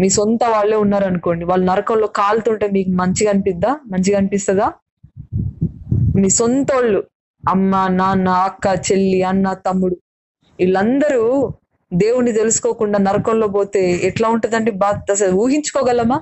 మీ 0.00 0.08
సొంత 0.08 0.44
వాళ్ళే 0.44 0.76
ఉన్నారనుకోండి 0.76 1.44
వాళ్ళు 1.44 1.66
నరకంలో 1.66 2.06
కాలుతుంటే 2.06 2.66
మీకు 2.70 2.90
మంచిగా 2.90 3.30
అనిపిద్దా? 3.30 3.80
మంచిగా 3.86 4.18
అనిపిస్తుందా? 4.18 4.68
మీ 6.20 6.28
సొంత 6.28 6.72
వాళ్ళు 6.74 7.00
అమ్మ 7.44 7.86
నాన్న 7.90 8.28
అక్క 8.28 8.66
చెల్లి 8.86 9.22
అన్న 9.22 9.52
తమ్ముడు 9.66 9.96
వీళ్ళందరూ 10.58 11.22
దేవుణ్ణి 11.92 12.32
తెలుసుకోకుండా 12.32 12.98
నరకంలో 12.98 13.48
పోతే 13.48 13.82
ఎట్లా 14.02 14.28
ఉంటుందండి 14.28 14.70
బాధ 14.82 15.10
అసలు 15.10 15.34
ఊహించుకోగలమా? 15.36 16.18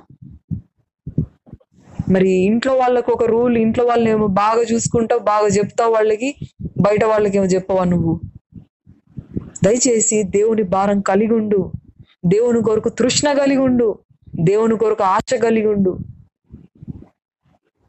మరి 2.11 2.31
ఇంట్లో 2.45 2.73
వాళ్ళకు 2.73 3.11
ఒక 3.11 3.23
రూల్ 3.23 3.57
ఇంట్లో 3.57 3.83
వాళ్ళని 3.85 4.11
ఏమో 4.11 4.27
బాగా 4.27 4.61
చూసుకుంటావు 4.61 5.21
బాగా 5.23 5.47
చెప్తావు 5.47 5.93
వాళ్ళకి 5.93 6.29
బయట 6.79 7.03
వాళ్ళకి 7.03 7.37
ఏమో 7.37 7.45
చెప్పవా 7.45 7.83
నువ్వు? 7.83 8.13
దయచేసి 9.63 10.23
దేవుని 10.29 10.63
భారం 10.63 10.99
కలిగి 11.01 11.33
ఉండు 11.33 11.61
దేవుని 12.25 12.61
కొరకు 12.61 12.89
తృష్ణ 12.89 13.33
కలిగి 13.33 13.61
ఉండు 13.61 13.87
దేవుని 14.45 14.77
కొరకు 14.77 15.03
ఆశ 15.03 15.35
కలిగి 15.41 15.67
ఉండు 15.67 15.93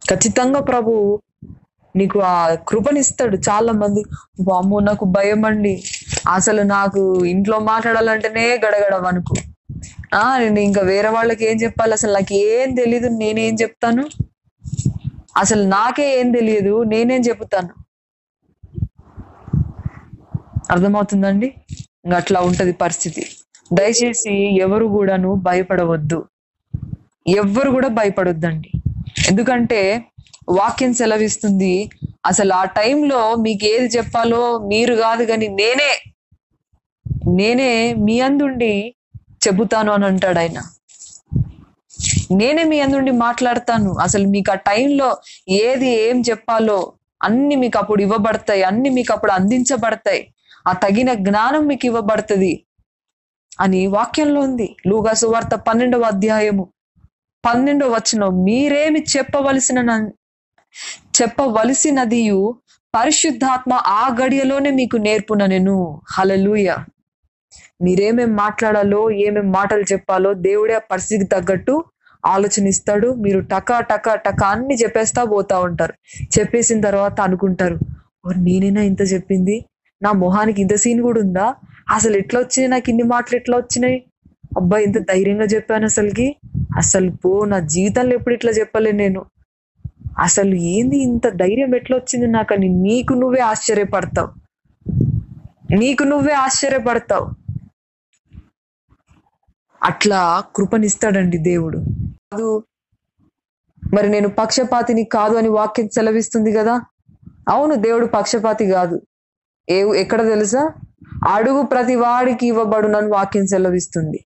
ఖచ్చితంగా 0.02 0.60
ప్రభు 0.60 0.92
నీకు 1.94 2.18
ఆ 2.26 2.34
కృపనిస్తాడు 2.68 3.36
చాలా 3.48 3.72
మంది 3.72 4.02
వామ్మో 4.40 4.80
నాకు 4.80 5.04
భయం 5.16 5.44
అండి. 5.44 5.74
అసలు 6.28 6.62
నాకు 6.72 7.02
ఇంట్లో 7.26 7.58
మాట్లాడాలంటేనే 7.70 8.44
గడగడ 8.64 8.94
వణుకు 8.98 9.34
ఆ 10.14 10.38
నేను 10.38 10.60
ఇంకా 10.60 10.82
వేరే 10.82 11.08
వాళ్ళకి 11.08 11.44
ఏం 11.50 11.56
చెప్పాలి? 11.56 11.92
అసలు 11.92 12.12
నాకు 12.12 12.34
ఏం 12.48 12.74
తెలీదు 12.74 13.08
నేనేం 13.16 13.54
చెప్తాను? 13.54 14.04
అసలు 15.36 15.62
నాకే 15.68 16.20
ఏం 16.20 16.32
తెలియదు 16.32 16.82
నేనేం 16.84 17.20
చెబుతాను? 17.20 17.72
అర్థమవుతుందండి? 20.70 21.48
ఇంకా 22.04 22.16
అట్లా 22.16 22.40
ఉంటది 22.40 22.72
పరిస్థితి. 22.74 23.22
దయచేసి 23.70 24.34
ఎవరు 24.60 24.84
కూడాను 24.86 25.34
భయపడవద్దు. 25.42 26.18
ఎవ్వరు 27.38 27.70
కూడా 27.70 27.88
భయపడొద్దండి. 27.88 28.70
ఎందుకంటే 29.28 29.80
వాక్యం 30.50 30.92
సెలవిస్తుంది 30.94 31.74
అసలు 32.26 32.52
ఆ 32.54 32.62
టైంలో 32.78 33.20
మీకు 33.44 33.64
ఏది 33.64 33.88
చెప్పాలో 33.96 34.40
మీరు 34.70 34.94
కాదు 34.96 35.24
కానీ 35.26 35.48
నేనే 35.60 35.90
నేనే 37.36 37.70
మీ 38.04 38.16
అందుండి 38.20 38.72
చెబుతాను 39.44 39.90
అని 39.92 40.04
అంటాడు 40.04 40.38
ఆయన. 40.38 40.58
నేనే 42.32 42.62
మీ 42.62 42.80
అందుండి 42.80 43.12
మాట్లాడతాను. 43.26 43.90
అసలు 43.98 44.26
మీకు 44.26 44.50
ఆ 44.52 44.58
టైంలో 44.68 45.08
ఏది 45.62 45.88
ఏం 46.04 46.20
చెప్పాలో 46.30 46.78
అన్ని 47.20 47.56
మీకు 47.56 47.78
అప్పుడు 47.78 48.00
ఇవ్వబడతాయి 48.02 48.62
అన్ని 48.62 48.90
మీకు 48.90 49.12
అప్పుడు 49.12 49.32
అందించబడతాయి. 49.32 50.22
ఆ 50.68 50.72
తగిన 50.84 51.10
జ్ఞానం 51.26 51.62
మీకు 51.66 51.86
ఇవ్వబడుతుంది 51.86 52.52
అని 53.58 53.80
వాక్యంలో 53.96 54.40
ఉంది. 54.40 54.68
లూగా 54.86 55.12
సువార్త 55.14 55.54
పన్నెండవ 55.68 56.04
అధ్యాయము. 56.04 56.64
పన్నెండో 57.44 57.86
వచనం 57.88 58.44
మీరేమి 58.44 59.00
చెప్పవలసిన 59.12 59.78
చెప్పవలసినదియు 61.18 62.40
పరిశుద్ధాత్మ 62.94 63.72
ఆ 63.92 64.16
గడియలోనే 64.20 64.70
మీకు 64.70 64.96
నేర్పున 64.96 65.46
నేను 65.46 65.74
హలలుయ 66.10 66.68
మీరేమేం 67.82 68.34
మాట్లాడాలో 68.34 69.10
ఏమేం 69.24 69.52
మాటలు 69.52 69.84
చెప్పాలో 69.92 70.34
దేవుడే 70.40 70.74
ఆ 70.74 70.82
పరిస్థితికి 70.90 71.30
తగ్గట్టు 71.30 71.74
ఆలోచన 72.24 72.66
ఇస్తాడు 72.66 73.14
మీరు 73.14 73.40
టకా 73.52 73.80
టకా 73.82 74.14
టకా 74.26 74.46
అన్ని 74.46 74.74
చెప్పేస్తా 74.74 75.24
పోతా 75.24 75.58
ఉంటారు. 75.58 75.94
చెప్పేసిన 76.36 76.80
తర్వాత 76.80 77.20
అనుకుంటారు 77.20 77.76
"ఓ, 78.24 78.30
ఇంత 78.82 79.02
చెప్పింది? 79.12 79.56
నా 80.02 80.12
మొహానికి 80.22 80.60
ఇంత 80.62 80.74
సీన్ 80.74 81.02
కూడా 81.02 81.20
ఉందా? 81.20 81.46
అసలు 81.90 82.16
ఎట్లా 82.16 82.40
వచ్చినాయి? 82.40 82.70
నాకు 82.70 82.90
ఇన్ని 82.90 83.02
మాటలు 83.04 83.36
ఎట్లా 83.36 83.56
వచ్చినాయి? 83.56 83.98
అబ్బా 84.56 84.78
ఇంత 84.78 84.98
ధైర్యంగా 84.98 85.44
చెప్పాను 85.44 85.84
అసలుకి. 85.84 86.36
అసలు 86.76 87.10
పో 87.24 87.44
నా 87.44 87.58
జీవితంలో 87.58 88.14
ఎప్పుడు 88.14 88.34
ఇట్లా 88.34 88.52
చెప్పలే 88.52 88.92
నేను. 88.92 89.24
అసలు 90.18 90.54
ఏంది 90.54 90.98
ఇంత 90.98 91.28
ధైర్యం? 91.28 91.74
ఎట్లా 91.74 91.96
వచ్చింది 91.96 92.26
నాకని 92.26 92.68
నీకు 92.68 93.14
నువ్వే 93.14 93.40
ఆశ్చర్యపడతావు. 93.40 94.30
నీకు 95.76 96.02
నువ్వే 96.02 96.32
ఆశ్చర్యపడతావు. 96.32 97.26
అట్లా 99.82 100.44
కృపనిస్తాడండి 100.56 101.38
దేవుడు. 101.38 101.78
కాదు 102.32 102.64
మరి 103.94 104.08
నేను 104.08 104.28
పక్షపాతిని 104.28 105.04
కాదు 105.04 105.36
అని 105.36 105.48
వాక్యం 105.48 105.88
సెలవిస్తుంది 105.88 106.52
కదా? 106.52 106.80
అవును 107.48 107.74
దేవుడు 107.74 108.06
పక్షపాతి 108.06 108.66
కాదు. 108.66 109.02
ఏ 109.70 109.84
ఎక్కడ 110.00 110.28
తెలుసా? 110.28 110.72
అడుగు 111.28 111.62
ప్రతి 111.62 111.94
వాడికి 111.94 112.46
ఇవ్వబడునని 112.46 113.08
వాక్యం 113.08 113.46
సెలవిస్తుంది. 113.46 114.24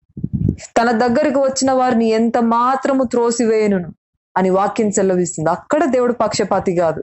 తన 0.77 0.91
దగ్గరికి 0.91 1.39
వచ్చిన 1.39 1.73
వారిని 1.73 2.09
ఎంత 2.09 2.39
మాత్రము 2.39 3.05
త్రోసివేయను 3.05 3.93
అని 4.37 4.51
వాక్యం 4.51 4.89
చెల్లవిస్తుంది 4.89 5.51
అక్కడ 5.51 5.85
దేవుడు 5.85 6.13
పక్షపాతి 6.13 6.77
కాదు. 6.77 7.03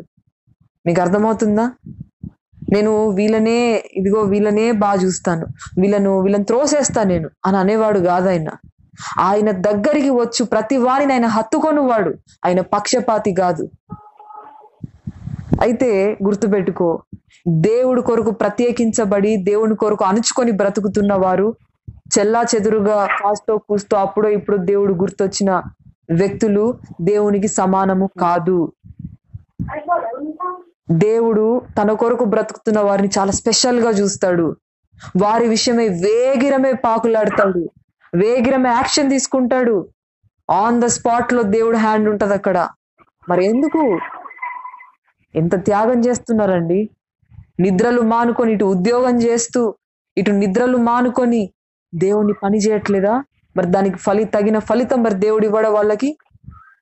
మీకు 0.86 1.02
అర్థమవుతుందా? 1.02 1.72
నేను 2.74 3.10
వీళ్ళనే 3.10 3.84
ఇదిగో 3.94 4.22
వీళ్ళనే 4.22 4.72
బాగా 4.72 5.02
చూస్తాను. 5.02 5.46
వీళ్ళను 5.82 6.22
వీళ్ళని 6.22 6.46
త్రోసేస్తా 6.46 7.04
నేను 7.04 7.30
అని 7.46 7.58
అనేవాడు 7.58 8.00
కాదు 8.00 8.30
ఆయన. 8.30 8.50
ఆయన 9.20 9.52
దగ్గరికి 9.52 10.10
వచ్చు 10.10 10.46
ప్రతి 10.46 10.78
వారిని 10.78 11.14
ఆయన 11.14 11.26
హత్తుకొనివాడు. 11.26 12.14
ఆయన 12.46 12.62
పక్షపాతి 12.62 13.34
కాదు. 13.34 13.70
అయితే 15.62 16.18
గుర్తుపెట్టుకో 16.24 17.02
దేవుడు 17.48 18.02
కొరకు 18.02 18.32
ప్రత్యేకించబడి 18.32 19.38
దేవుని 19.38 19.76
కొరకు 19.76 20.06
అణుచుకొని 20.06 20.52
బ్రతుకుతున్న 20.52 21.14
వారు 21.14 21.56
చెల్లా 21.90 22.42
చెదురుగా 22.42 23.06
కాస్తో 23.06 23.58
కూస్తో 23.58 23.98
అప్పుడో 23.98 24.30
ఇప్పుడు 24.30 24.58
దేవుడు 24.58 24.94
గుర్తొచ్చిన 24.94 25.52
వ్యక్తులు 26.10 26.80
దేవునికి 27.02 27.48
సమానము 27.48 28.10
కాదు. 28.22 28.74
దేవుడు 30.92 31.62
తన 31.82 31.92
కొరకు 31.92 32.26
బ్రతుకుతున్న 32.26 32.80
వారిని 32.80 33.10
చాలా 33.20 33.32
స్పెషల్గా 33.32 33.90
చూస్తాడు. 33.90 34.56
వారి 35.22 35.48
విషయమే 35.48 35.88
వేగిరమే 35.88 36.74
పాకులాడతాడు. 36.74 37.70
వేగిరమే 38.16 38.70
యాక్షన్ 38.70 39.10
తీసుకుంటాడు. 39.10 39.88
ఆన్ 40.52 40.82
ద 40.82 40.86
స్పాట్లో 40.86 41.44
దేవుడు 41.44 41.78
హ్యాండ్ 41.78 42.10
ఉంటది 42.10 42.34
అక్కడ. 42.34 42.68
మరి 43.30 43.46
ఎందుకు? 43.46 44.00
ఎంత 45.36 45.66
త్యాగం 45.66 46.00
చేస్తున్నారండి? 46.00 46.90
నిద్రలు 47.60 48.02
మానుకొని 48.02 48.54
ఇటు 48.54 48.66
ఉద్యోగం 48.66 49.16
చేస్తూ 49.22 49.76
ఇటు 50.18 50.32
నిద్రలు 50.32 50.78
మానుకొని 50.78 51.54
దేవుని 51.96 52.34
పని 52.34 52.58
చేయట్లేదా? 52.58 53.24
మరి 53.58 53.66
దానికి 53.68 53.98
ఫలి 53.98 54.24
తగిన 54.24 54.60
ఫలితం 54.60 55.04
మరి 55.04 55.14
దేవుడు 55.14 55.46
ఇవ్వడం 55.46 55.74
వాళ్ళకి? 55.74 56.18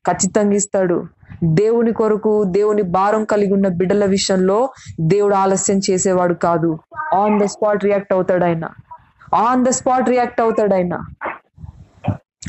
ఖచ్చితంగా 0.07 0.53
ఇస్తాడు. 0.53 1.05
దేవుని 1.43 1.93
కొరకు 1.93 2.43
దేవుని 2.43 2.81
భారం 2.81 3.25
కలిగి 3.25 3.53
ఉన్న 3.53 3.67
బిడ్డల 3.67 4.05
విషయంలో 4.05 4.69
దేవుడు 4.99 5.35
ఆలస్యం 5.35 5.79
చేసేవాడు 5.89 6.33
కాదు. 6.33 6.79
ఆన్ 7.13 7.39
ద 7.39 7.43
స్పాట్ 7.43 7.83
రియాక్ట్ 7.83 8.13
అవుతాడు 8.13 8.45
ఆయన. 8.45 8.69
ఆన్ 9.35 9.65
ద 9.65 9.69
స్పాట్ 9.69 10.09
రియాక్ట్ 10.09 10.41
అవుతాడు 10.41 10.73
ఆయన. 10.73 10.99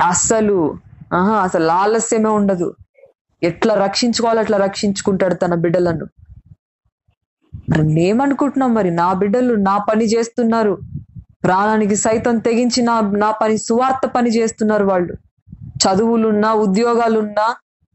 అస్సలు 0.04 0.74
ఆహా 1.14 1.34
అసలు 1.34 1.70
ఆలస్యమే 1.70 2.30
ఉండదు. 2.30 2.74
ఎట్లా 3.42 3.74
రక్షించుకోవాలో 3.74 4.40
అట్లా 4.40 4.58
రక్షించుకుంటాడు 4.58 5.34
తన 5.34 5.54
బిడ్డలను. 5.54 6.06
మరి 7.70 7.82
నేమనుకుంటున్నాం 7.82 8.74
మరి 8.74 8.90
నా 8.90 9.12
బిడ్డలు 9.12 9.54
నా 9.54 9.78
పని 9.78 10.04
చేస్తున్నారు. 10.04 10.78
ప్రాణానికి 11.44 11.96
సైతం 11.96 12.38
తెగించి 12.38 12.82
నా 12.82 13.00
నా 13.00 13.30
పని 13.30 13.56
సువార్త 13.58 14.06
పని 14.06 14.30
చేస్తున్నారు 14.30 14.84
వాళ్ళు. 14.84 15.14
చదువులున్నా 15.84 16.54
ఉద్యోగాలున్నా 16.54 17.46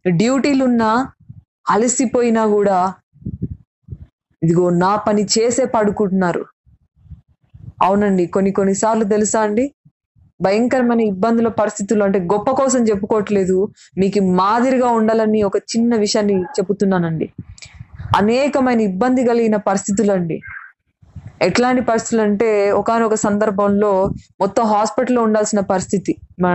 డ్యూటీలున్నా 0.06 0.90
అలసిపోయినా 1.70 2.48
కూడా 2.48 2.78
ఇదిగో 4.42 4.70
నా 4.70 4.96
పని 4.96 5.24
చేసే 5.24 5.66
పడుకుంటున్నారు. 5.66 6.46
అవునండి 7.82 8.26
కొన్ని 8.26 8.52
కొన్నిసార్లు 8.52 9.04
తెలుసా 9.04 9.42
అండి? 9.42 9.66
భయంకరమైన 10.42 11.02
ఇబ్బందుల 11.02 11.48
పరిస్థితులు 11.48 12.04
అంటే 12.04 12.20
గొప్ప 12.20 12.52
కోసం 12.52 12.82
చెప్పుకోవట్లేదు. 12.84 13.58
మీకు 13.98 14.20
మాదిరిగా 14.20 14.88
ఉండాలని 14.90 15.44
ఒక 15.44 15.58
చిన్న 15.58 15.96
విషయాన్ని 15.96 16.36
చెబుతున్నానండి. 16.58 17.28
అనేకమైన 18.18 18.82
ఇబ్బంది 18.82 19.24
కలిగిన 19.28 19.56
పరిస్థితులు 19.56 20.12
అండి 20.12 20.38
ఎట్లాంటి 21.42 21.82
పరిస్థితులు 21.90 22.22
అంటే 22.28 22.48
ఒకనొక 22.80 23.16
సందర్భంలో 23.26 23.92
మొత్తం 24.42 24.64
హాస్పిటల్లో 24.74 25.22
ఉండాల్సిన 25.28 25.60
పరిస్థితి. 25.72 26.14
మా 26.44 26.52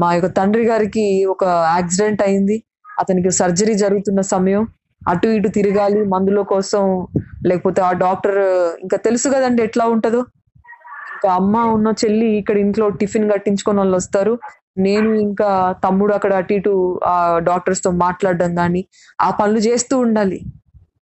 మా 0.00 0.08
యొక్క 0.16 0.30
తండ్రి 0.38 0.64
గారికి 0.70 1.06
ఒక 1.34 1.44
యాక్సిడెంట్ 1.76 2.22
అయింది. 2.26 2.56
అతనికి 3.00 3.30
సర్జరీ 3.40 3.74
జరుగుతున్న 3.84 4.20
సమయం. 4.34 4.62
అటు 5.02 5.28
ఇటు 5.36 5.48
తిరగాలి 5.58 6.00
మందుల 6.14 6.40
కోసం 6.52 6.82
లేకపోతే 7.46 7.80
ఆ 7.88 7.92
డాక్టర్ 8.04 8.38
ఇంకా 8.84 8.96
తెలుసు 9.06 9.28
కదండి 9.34 9.60
ఎట్లా 9.68 9.84
ఉంటుందో. 9.94 10.20
ఇంకా 11.14 11.28
అమ్మ 11.40 11.56
ఉన్న 11.76 11.88
చెల్లి 12.02 12.28
ఇక్కడ 12.40 12.56
ఇంట్లో 12.64 12.86
టిఫిన్ 13.00 13.26
కట్టించుకొని 13.32 13.78
వాళ్ళు 13.82 13.96
వస్తారు. 14.00 14.34
నేను 14.86 15.08
ఇంకా 15.26 15.48
తమ్ముడు 15.84 16.12
అక్కడ 16.18 16.32
అటు 16.40 16.52
ఇటు 16.58 16.72
ఆ 17.12 17.16
డాక్టర్స్తో 17.48 17.90
మాట్లాడడం 18.04 18.52
కానీ 18.60 18.82
ఆ 19.26 19.30
పనులు 19.40 19.60
చేస్తూ 19.68 19.94
ఉండాలి. 19.98 20.38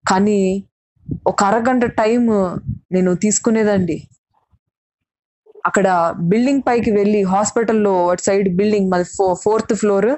కానీ 0.04 0.38
ఒక 1.30 1.40
అరగంట 1.50 1.84
టైం 2.00 2.22
నేను 2.94 3.10
తీసుకునేదండి. 3.24 3.96
అక్కడ 5.64 5.88
బిల్డింగ్ 6.30 6.64
పైకి 6.68 6.90
వెళ్ళి 6.98 7.20
హాస్పిటల్లో 7.32 7.94
అటు 8.12 8.22
సైడ్ 8.26 8.48
బిల్డింగ్ 8.58 8.90
మరి 8.92 9.04
ఫోర్త్ 9.44 9.74
ఫ్లోర్. 9.80 10.10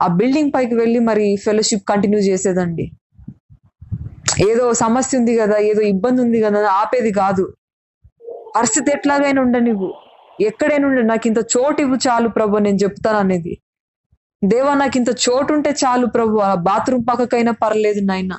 ఆ 0.00 0.06
బిల్డింగ్ 0.20 0.52
పైకి 0.54 0.74
వెళ్ళి 0.74 1.00
మరి 1.10 1.26
ఫెలోషిప్ 1.44 1.84
కంటిన్యూ 1.90 2.20
చేసేదండి. 2.28 2.86
ఏదో 4.50 4.64
సమస్య 4.84 5.18
ఉంది 5.18 5.34
కదా 5.42 5.58
ఏదో 5.70 5.82
ఇబ్బంది 5.92 6.20
ఉంది 6.24 6.38
కదా 6.46 6.60
ఆపేది 6.80 7.12
కాదు. 7.20 7.44
పరిస్థితి 8.56 8.88
ఎట్లాగైనా 8.96 9.40
ఉండ 9.46 9.56
నువ్వు 9.68 9.88
ఎక్కడైనా 10.48 10.86
ఉండ 10.88 11.00
నాకు 11.12 11.26
ఇంత 11.30 11.40
చోటు 11.54 11.80
ఇవ్వు 11.84 11.96
చాలు 12.06 12.28
ప్రభు 12.28 12.60
నేను 12.66 12.78
చెప్తాను 12.84 13.18
అనేది. 13.24 13.52
దేవా 14.42 14.72
నాకు 14.82 14.96
ఇంత 15.00 15.10
చోటు 15.24 15.50
ఉంటే 15.56 15.70
చాలు 15.82 16.06
ప్రభు 16.06 16.42
ఆ 16.48 16.50
బాత్రూమ్ 16.68 17.04
పక్కకైనా 17.10 17.52
పర్లేదు 17.62 18.02
నాయన. 18.04 18.32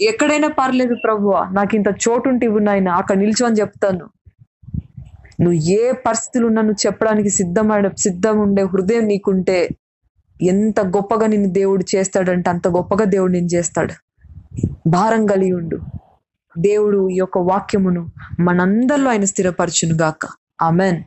ఎక్కడైనా 0.00 0.48
పర్లేదు 0.48 0.94
ప్రభు 1.04 1.34
నాకు 1.52 1.76
ఇంత 1.76 1.88
చోటు 1.88 2.28
ఉంటే 2.28 2.46
ఇవ్వు 2.46 2.58
నాయన 2.58 2.88
అక్కడ 2.88 3.16
నిల్చొని 3.16 3.56
చెప్తాను. 3.56 4.04
నువ్వు 5.40 5.60
ఏ 5.70 5.92
పరిస్థితులు 5.92 6.46
ఉన్నా 6.46 6.62
నువ్వు 6.62 6.86
చెప్పడానికి 6.86 7.28
సిద్ధమైన 7.28 7.88
సిద్ధం 7.88 8.38
ఉండే 8.38 8.62
హృదయం 8.62 9.06
నీకుంటే 9.06 9.68
ఎంత 10.42 10.80
గొప్పగా 10.80 11.26
నిన్ను 11.26 11.50
దేవుడు 11.52 11.84
చేస్తాడంటే 11.96 12.50
అంత 12.50 12.68
గొప్పగా 12.68 13.04
దేవుడు 13.04 13.32
నేను 13.32 13.46
చేస్తాడు. 13.46 13.94
భారం 14.86 15.26
కలిగి 15.26 15.52
ఉండు. 15.52 15.78
దేవుడు 16.58 17.08
ఈ 17.08 17.16
యొక్క 17.16 17.38
వాక్యమును 17.38 18.06
మనందరిలో 18.40 19.10
ఆయన 19.10 19.24
స్థిరపరచును 19.24 19.94
గాక 19.94 20.26
ఆమెన్. 20.62 21.02